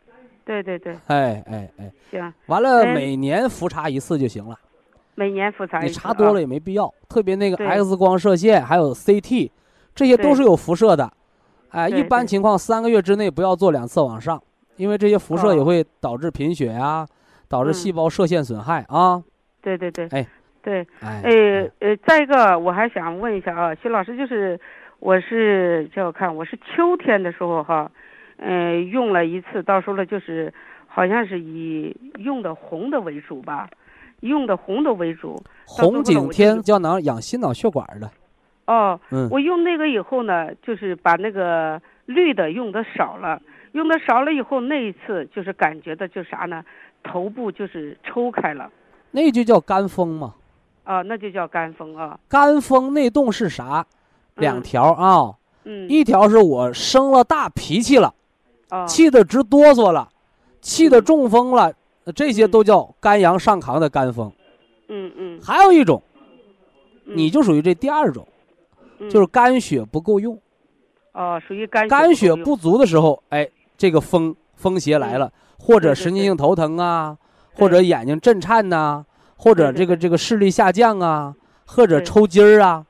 [0.43, 4.57] 对对对，哎哎哎，行，完了哎每年复查一次就行了，
[5.15, 6.91] 每年复查你一次你查多了也没必要。
[7.07, 9.51] 特别那个 X 光射线还有 CT，
[9.93, 11.11] 这些都是有辐射的。
[11.69, 14.41] 哎，一般情况三个月之内不要做两次往上，
[14.77, 17.07] 因为这些辐射也哦会导致贫血啊，
[17.47, 19.23] 导致嗯细胞射线损害啊。
[19.61, 20.27] 对对对，哎
[20.63, 24.59] 对，哎，呃呃，再一个我还想问一下啊，徐老师，就是
[25.01, 27.91] 我是叫我看我是秋天的时候哈，
[28.37, 30.53] 呃，用了一次，到时候了就是
[30.85, 33.67] 好像是以用的红的为主吧，
[34.19, 35.41] 用的红的为主。
[35.65, 38.11] 红景天胶囊养心脑血管的，
[38.67, 43.41] 哦，嗯，我用那个以后呢，就是把那个绿的用的少了，
[43.71, 46.63] 用的少了以后，那一次就是感觉的就啥呢？
[47.01, 48.69] 头部就是抽开了，
[49.09, 50.35] 那就叫肝风嘛。
[50.83, 52.19] 啊，那就叫肝风啊。
[52.29, 53.83] 肝风内动是啥？
[54.35, 54.61] 两嗯。
[54.61, 58.13] 条啊，嗯，一条是我生了大脾气了，
[58.69, 60.09] 啊，气得直哆嗦了，
[60.61, 61.03] 气得嗯。
[61.03, 61.73] 中风了，
[62.05, 64.31] 呃这些都叫肝阳上亢的肝风。
[64.87, 66.01] 嗯嗯，还有一种，
[67.05, 67.17] 嗯。
[67.17, 68.27] 你就属于这第二种，
[69.09, 70.35] 就是肝血不够用，
[71.13, 77.17] 嗯哦，属于肝肝血不足的时候，哎，这个风风邪来了，或者神经性头疼啊，
[77.55, 77.59] 对。
[77.59, 79.05] 或者眼睛震颤呐，
[79.37, 82.85] 或者这个这个视力下降啊，或者抽筋儿啊，用。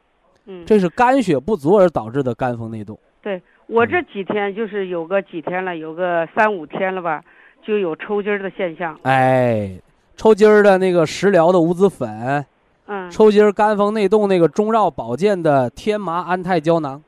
[0.45, 2.97] 嗯，这是肝血不足而导致的肝风内动。
[3.21, 7.23] 对我这几天就是有个几天了，有个三五天了吧，
[7.63, 8.99] 就有抽筋儿的现象。
[9.03, 9.79] 哎，
[10.15, 12.45] 抽筋儿的那个食疗的五子粉，
[12.87, 17.01] 嗯，抽筋儿肝风内动那个中药保健的天麻安泰胶囊，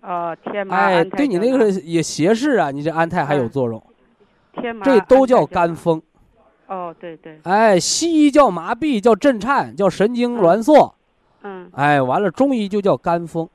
[0.00, 3.82] 哦，天麻哎，对你那个也斜视啊，你这安泰还有嗯作用，
[4.54, 5.44] 天麻这都叫。
[5.44, 6.00] 肝风。
[6.66, 10.86] 哦，对对，哎，西医叫麻痹，叫震颤，叫神经挛缩。
[10.86, 10.90] 嗯，
[11.72, 13.48] 哎，完了，中医就叫肝风。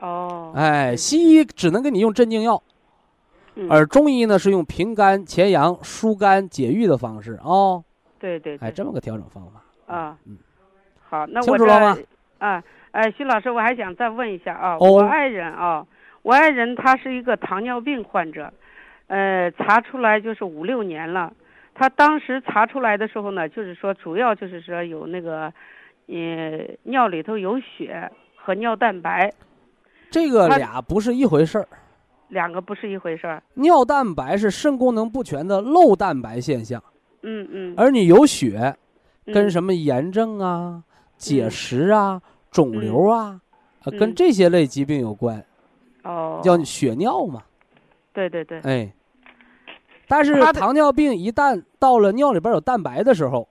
[0.00, 2.62] 哦，哎，西医只能给你用镇静药，
[3.56, 7.84] 嗯而中医呢是用平肝潜阳、疏肝解郁的方式哦。
[8.18, 9.94] 对对对，哎，这么个调整方法。
[9.94, 10.38] 啊嗯，
[11.08, 11.98] 好，那我这清楚了吗
[12.38, 12.62] 啊，
[12.92, 15.86] 哎，徐老师，我还想再问一下啊，哦我爱人啊，
[16.22, 18.52] 我爱人他是一个糖尿病患者，
[19.08, 21.32] 呃，查出来就是五六年了。
[21.74, 25.52] 他当时查出来的时候呢，就是说主要就是说有那个，
[26.10, 29.32] 呃，尿里头有血和尿蛋白。
[30.10, 31.68] 这个俩不是一回事儿。
[32.28, 33.42] 两个不是一回事儿。
[33.54, 36.82] 尿蛋白是肾功能不全的漏蛋白现象，
[37.22, 37.74] 嗯嗯。
[37.76, 38.74] 而你有血，
[39.26, 40.82] 跟嗯什么炎症啊、
[41.16, 43.40] 结石啊、肿瘤啊，
[43.80, 45.44] 啊，嗯跟这些类疾病有关，
[46.04, 47.42] 哦，叫血尿嘛。
[48.12, 48.92] 对对对，哎，
[50.08, 53.48] 但是糖尿病一旦到了尿里边有蛋白的时候，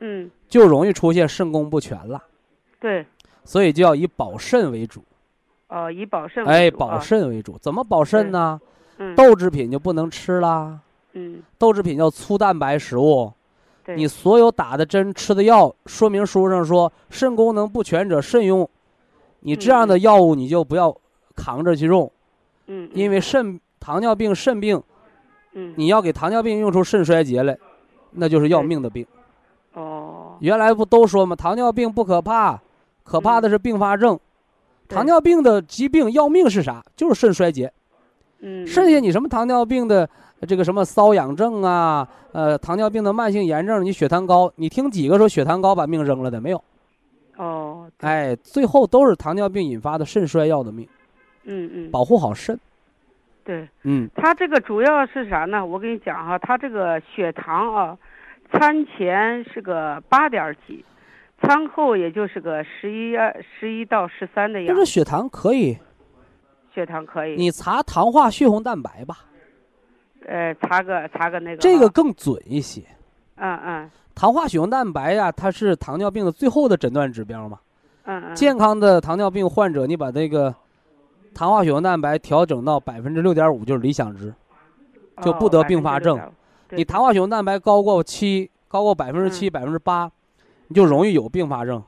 [0.00, 2.22] 嗯就容易出现肾功不全了，
[2.78, 3.06] 对，
[3.42, 5.02] 所以就要以保肾为主。
[5.68, 8.60] 哦，以保肾哎，保为主啊，肾为主，怎么保肾呢？
[8.98, 9.16] 嗯。
[9.16, 10.78] 豆制品就不能吃啦，
[11.14, 11.42] 嗯。
[11.56, 13.32] 豆制品叫粗蛋白食物。
[13.82, 18.68] 对，你所有打的针、吃的药，说明书上说肾功能不全者慎用。
[19.40, 20.94] 你这样的药物你就不要
[21.34, 22.12] 扛着去用，
[22.66, 24.82] 嗯，因为肾糖尿病、肾病，
[25.54, 25.72] 嗯。
[25.78, 27.56] 你要给糖尿病用出肾衰竭来，
[28.10, 29.02] 那就是要命的病。
[29.04, 29.21] 哦，
[30.42, 31.34] 原来不都说吗？
[31.34, 32.60] 糖尿病不可怕，
[33.04, 34.14] 可怕的是并发症。
[34.16, 34.20] 嗯
[34.88, 36.84] 糖尿病的疾病要命是啥？
[36.94, 37.72] 就是肾衰竭。
[38.40, 40.06] 嗯，剩下你什么糖尿病的
[40.46, 46.62] 这个什么瘙痒症啊，呃，糖尿病的慢性炎症，你血糖高，你听几个说血糖高把命扔了的没有？
[47.38, 50.86] 哦，哎，最后都是糖尿病引发的肾衰要的命，
[51.44, 52.58] 嗯嗯，保护好肾。
[53.44, 55.64] 对，嗯，他这个主要是啥呢？
[55.64, 57.96] 我跟你讲哈，他这个血糖啊，
[58.52, 60.84] 餐前是个八点几，
[61.40, 65.76] 餐后也就是个十一二十一到十三的样子，就是血糖可以，
[66.74, 69.24] 血糖可以，你查糖化血红蛋白吧，
[70.26, 72.82] 呃查个查个那个啊，这个更准一些。
[73.36, 73.90] 嗯嗯。
[74.14, 77.58] 糖化血红蛋白呀，它是糖尿病的最后的诊断指标嘛。
[78.04, 80.54] 嗯嗯，健康的糖尿病患者，你把这个
[81.34, 84.32] 糖化血红蛋白调整到百分之六点五就是理想值。
[85.22, 86.18] 就哦不得并发症。
[86.18, 86.30] 6.5
[86.72, 90.10] 对你糖化血红蛋白高过七，高过百分之七、百分之八，
[90.68, 91.82] 你就容易有并发症。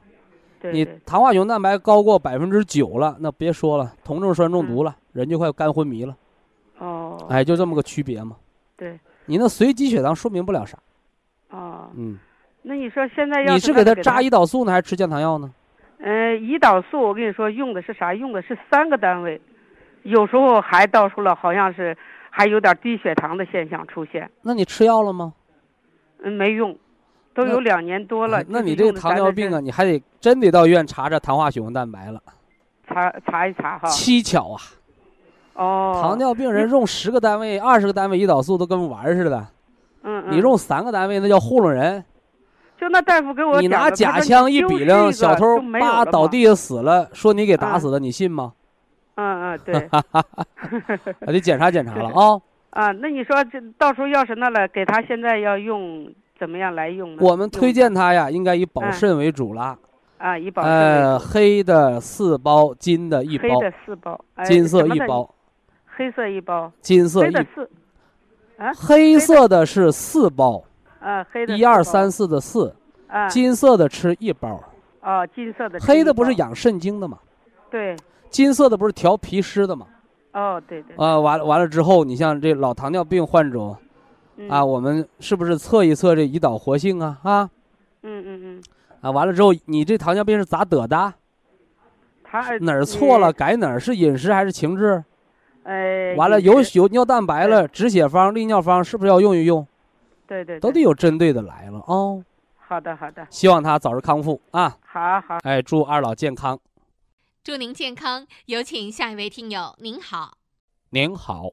[0.72, 6.14] 你糖化血红蛋白高过百分之九了，那别说了，酮症酸中毒了，人就快肝昏迷了。
[6.78, 8.36] 哦，哎，就这么个区别嘛。
[8.76, 10.76] 对你那随机血糖说明不了啥。
[11.50, 12.18] 哦，嗯，
[12.62, 15.50] 那你说现在要你是给是给他扎胰岛素呢，还是吃降糖药呢？
[15.98, 18.12] 嗯，胰岛素我跟你说用的是啥？
[18.12, 19.40] 用的是三个单位，
[20.02, 21.96] 有时候还到出了，好像是
[22.36, 24.28] 还有点低血糖的现象出现。
[24.42, 25.32] 那你吃药了吗？
[26.24, 26.76] 嗯，没用，
[27.32, 28.38] 都有两年多了。
[28.38, 32.20] 哎那你这个糖尿病啊，你还得真得到医院查查糖化血红蛋白了。
[32.88, 33.88] 查查一查哈。
[33.88, 34.58] 蹊跷啊！
[35.54, 36.00] 哦。
[36.02, 39.46] 糖尿病人用十个单位、二十个单位胰岛素都跟玩似的，
[40.02, 40.32] 嗯嗯。
[40.32, 42.04] 你用三个单位那叫糊弄人。
[42.76, 48.52] 就那大夫给我你拿假枪一比量，小偷就没有了嘛叭倒地下死了，说你给打啊死的，你信吗？
[49.16, 49.88] 嗯嗯对
[51.26, 52.40] 还得检查检查了啊！
[52.70, 57.18] 啊，那你说这到时候要是那了，给他现在要用怎么样来用呢？
[57.20, 59.78] 我们推荐他呀，应该以保嗯肾为主了。
[60.18, 65.34] 啊，以保肾为呃，黑的四包，金的一包，黑的四包，哎金色一包，
[65.86, 67.70] 黑色一包，金色一，四，
[68.74, 70.64] 黑色的是四包，
[70.98, 72.74] 啊，黑的一二三，四的四，
[73.06, 74.60] 啊，金色的吃一包，
[75.02, 76.34] 哦，金色的，黑的不是？
[76.34, 77.18] 养肾精的吗？
[77.70, 77.94] 对，
[78.34, 79.86] 金色的不是调脾湿的吗？
[80.32, 83.76] 哦，对对，啊，完了完了之后，你像这老糖尿病患者
[84.36, 87.16] 嗯啊，，我们是不是测一测这胰岛活性啊？
[87.22, 87.48] 啊
[88.02, 88.62] 嗯嗯嗯，
[89.02, 91.14] 啊，完了之后，你这糖尿病是咋得的？
[92.24, 93.32] 他哪儿错了？？
[93.32, 93.78] 改哪儿？
[93.78, 95.04] 是饮食还是情志？
[95.62, 99.64] 呃，完了，有有尿蛋白了，止血方、利尿方是不是要用一用？
[100.26, 102.20] 对对，都得有针对的来了哦。
[102.58, 104.76] 好的好的，希望他早日康复啊！
[104.84, 105.38] 好好。
[105.44, 106.58] 哎，祝二老健康。
[107.44, 108.26] 祝您健康。
[108.46, 110.38] 有请下一位听友，您好。
[110.88, 111.50] 您好，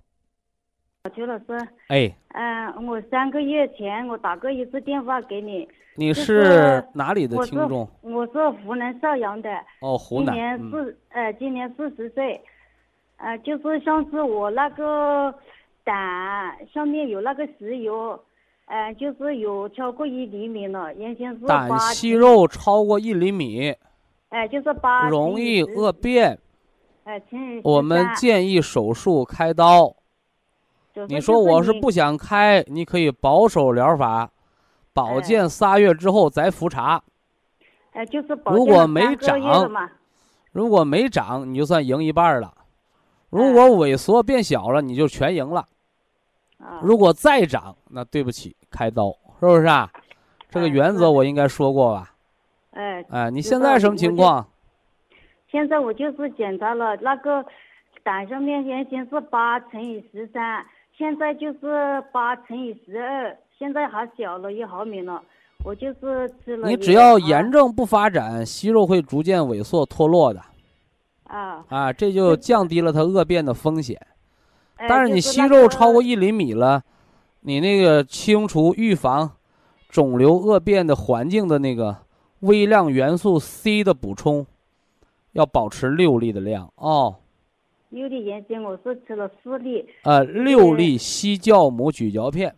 [1.14, 5.68] 邱老师，哎，嗯，我三个月前我打过一次电话给你，
[5.98, 7.86] 你是是哪里的听众？
[8.00, 9.50] 我是湖南邵阳的，
[9.82, 10.34] 哦，湖南。
[10.34, 12.42] 今年嗯四、呃今年四十岁，
[13.18, 15.36] 呃就是上次我那个
[15.84, 15.94] 胆
[16.74, 18.18] 上面有那个石油，
[18.68, 23.76] 呃就是有超过一厘米了，原先是胆息肉超过一厘米，
[24.32, 26.40] 哎、就是八容易恶，变，
[27.04, 27.22] 哎、
[27.64, 29.94] 我们建议手术开刀。
[31.08, 34.30] 你说我是不想开，你可以保守疗法，
[34.94, 37.04] 保哎健仨月之后再复查。
[37.92, 39.90] 哎、就是保如果没长嘛，
[40.54, 42.54] 如果没长，你就算赢一半儿了；
[43.30, 45.68] 如哎果萎缩变小了，你就全赢了。
[46.58, 49.12] 啊，如果再长，那对不起，开刀，
[49.42, 49.92] 是不是啊？
[50.50, 52.14] 这个哎原则我应该说过吧？
[52.72, 54.48] 哎、哎，你现在什么情况？
[55.52, 57.46] 现在我就是检查了那个
[58.04, 60.66] 胆上面原先是八乘以十三，
[60.98, 65.22] 现在就是八乘以十二，现在还小了一毫米了。
[65.64, 70.42] 我就是吃了你只要炎症不发展，息肉会逐渐萎缩脱落的
[71.26, 74.00] 啊，啊，这就降低了它恶变的风险。
[74.78, 76.82] 哎但是你息肉超过一厘米了，
[77.42, 79.30] 你那个清除预防
[79.90, 81.98] 肿瘤恶变的环境的那个
[82.42, 84.46] 微量元素 C 的补充，
[85.32, 86.72] 要保持六粒的量。
[86.76, 87.16] 哦。
[87.90, 92.56] 六粒原先我是吃了四粒，呃，六粒西酵母咀嚼片。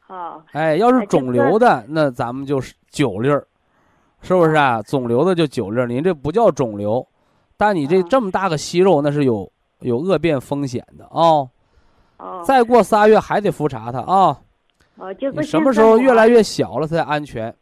[0.00, 3.46] 好，哎，要是肿瘤的，那咱们就是九粒儿，
[4.22, 4.82] 是不是啊？
[4.82, 7.06] 肿瘤的就九粒儿，您这不叫肿瘤，
[7.56, 8.06] 但你这啊。
[8.10, 9.48] 这么大个息肉，那是有
[9.80, 11.04] 有恶变风险的。
[11.06, 11.48] 啊、
[12.18, 14.40] 哦，再过仨月还得复查它啊。
[14.96, 17.54] 哦，就是你什么时候越来越小了才安全？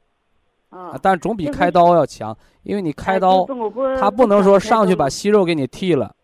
[0.74, 3.46] 啊啊，但总比开刀要强，因为你开哎刀
[3.98, 6.14] 他不能说上去把息肉给你剃了，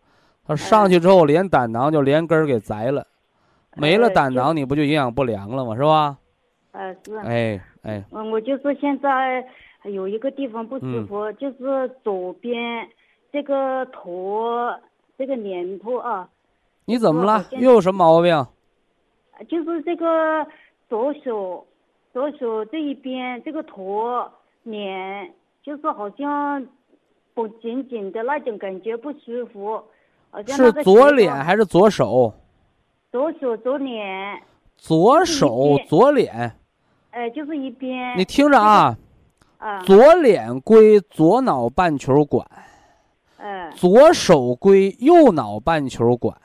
[0.47, 3.07] 他上哎去之后连胆囊就连根儿给摘了，
[3.77, 5.77] 没了胆囊你不就营养不良了吗？
[5.77, 6.17] 是吧？
[6.73, 9.45] 呃是，哎哎，嗯，我就是现在
[9.85, 12.89] 有一个地方不舒嗯服，就是左边
[13.33, 14.69] 这个头
[15.17, 16.29] 这个脸部啊，
[16.85, 18.47] 你怎么了又有什么毛病？
[19.49, 20.47] 就是这个
[20.89, 21.67] 左手
[22.13, 24.23] 左手这一边这个头
[24.71, 26.67] 脸，就是好像
[27.35, 29.83] 不紧紧的那种感觉不舒服，
[30.31, 32.33] 好像是左脸还是左手？
[33.13, 34.41] 左手左脸，
[34.77, 36.57] 左手左脸，
[37.11, 38.17] 哎，就是一边。
[38.17, 38.97] 你听着啊，
[39.59, 42.47] 啊，左脸归左脑半球管，
[43.39, 46.37] 哎左手归右脑半球管，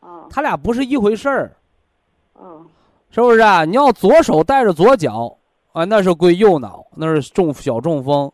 [0.00, 0.26] 哦。
[0.28, 1.56] 它俩不是一回事儿，
[2.32, 2.66] 哦。
[3.10, 3.64] 是不是啊？
[3.64, 5.37] 你要左手带着左脚
[5.72, 8.32] 啊，那是归右脑，那是中小中风。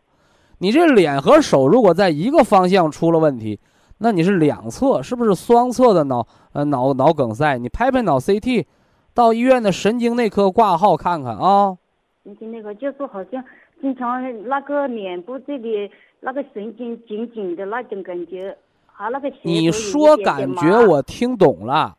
[0.59, 3.59] 你这脸和手如果在一个方向出了问题，
[3.97, 7.57] 那你是两侧，是不是双侧的脑呃脑脑梗塞？
[7.57, 8.65] 你拍拍脑 CT，
[9.13, 11.77] 到医院的神经内科挂号看看啊。
[12.23, 13.43] 神经那个就是好像
[13.81, 18.57] 经常那个脸部这里那个神经紧紧的那种感觉，
[18.87, 21.95] 还那个血你说感觉我听懂了，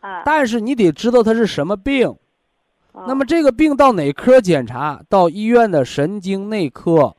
[0.00, 2.14] 啊，但是你得知道它是什么病。
[2.92, 5.00] 哦那么这个病到哪科检查？
[5.08, 7.14] 到医院的神经内科，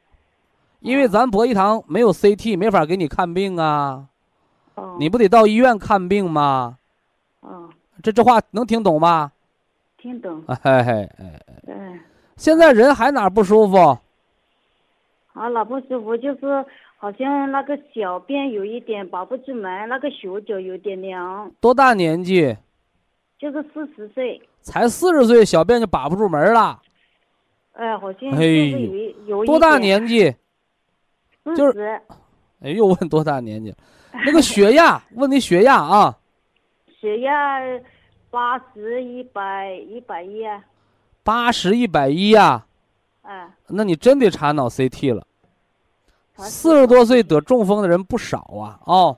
[0.80, 4.08] 因为咱博医堂没有 CT，没法给你看病啊。
[4.76, 6.78] 哦你不得到医院看病吗？
[7.42, 7.70] 哦
[8.04, 9.32] 这这话能听懂吗？
[9.98, 12.00] 听懂，哎嘿哎哎，嗯，
[12.36, 13.78] 现在人还哪不舒服？
[15.34, 16.66] 啊，哪不舒服就是
[16.98, 22.58] 好像那个小便有一点把不住门，那个手脚有点凉，多大年纪？
[23.42, 26.80] 就是四十岁，才四十岁，小便就把不住门了。
[27.74, 30.30] 哎，好像哎就是有一有一多大年纪？
[31.44, 32.02] 四就是十
[32.62, 33.74] 哎，又问多大年纪？
[34.26, 36.16] 那个血压，问你血压啊？
[37.02, 37.60] 血压
[38.30, 40.64] 八十一百一百一啊，
[41.24, 42.64] 八十一百一呀？
[43.24, 45.26] 哎，那你真得查脑 CT 了。
[46.38, 48.80] 查四十多岁得中风的人不少啊！
[48.86, 49.18] 哦，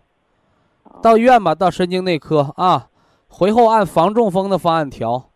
[1.02, 2.88] 到医院吧，到神经内科啊，
[3.36, 5.32] 回后按防中风的方案调，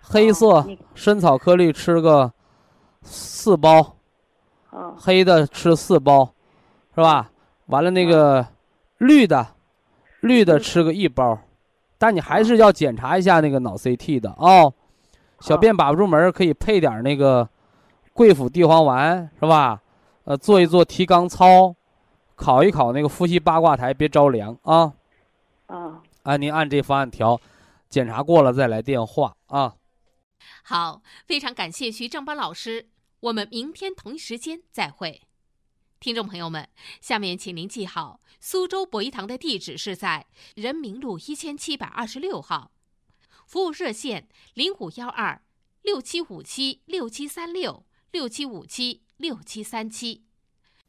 [0.00, 0.64] 黑色
[0.94, 2.32] 深草颗粒吃个
[3.02, 3.96] 四包，
[4.70, 6.32] 哦黑的吃四包，
[6.94, 7.32] 是吧？
[7.66, 8.46] 完了那个
[8.98, 9.48] 绿的，
[10.20, 11.36] 绿的吃个一包，
[11.98, 14.72] 但你还是要检查一下那个脑 CT 的哦。
[15.40, 17.48] 小便把不住门儿，可以配点儿那个
[18.12, 19.82] 桂附地黄丸，是吧？
[20.22, 21.74] 呃，做一做提肛操，
[22.36, 24.92] 考一考那个呼吸八卦台，别着凉啊！
[25.66, 27.40] 哦，啊，您按这方案调，
[27.88, 29.76] 检查过了再来电话啊。
[30.62, 32.88] 好，非常感谢徐正邦老师，
[33.20, 35.22] 我们明天同一时间再会。
[36.00, 36.68] 听众朋友们，
[37.02, 42.72] 下面请您记好，苏州博一堂的地址是在人民路一千七百二十六号，
[43.46, 45.42] 服务热线零五幺二
[45.82, 50.24] 六七五七六七三六六七五七六七三七。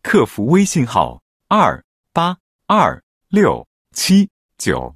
[0.02, 1.84] 客服微信号二
[2.14, 4.96] 八二六七九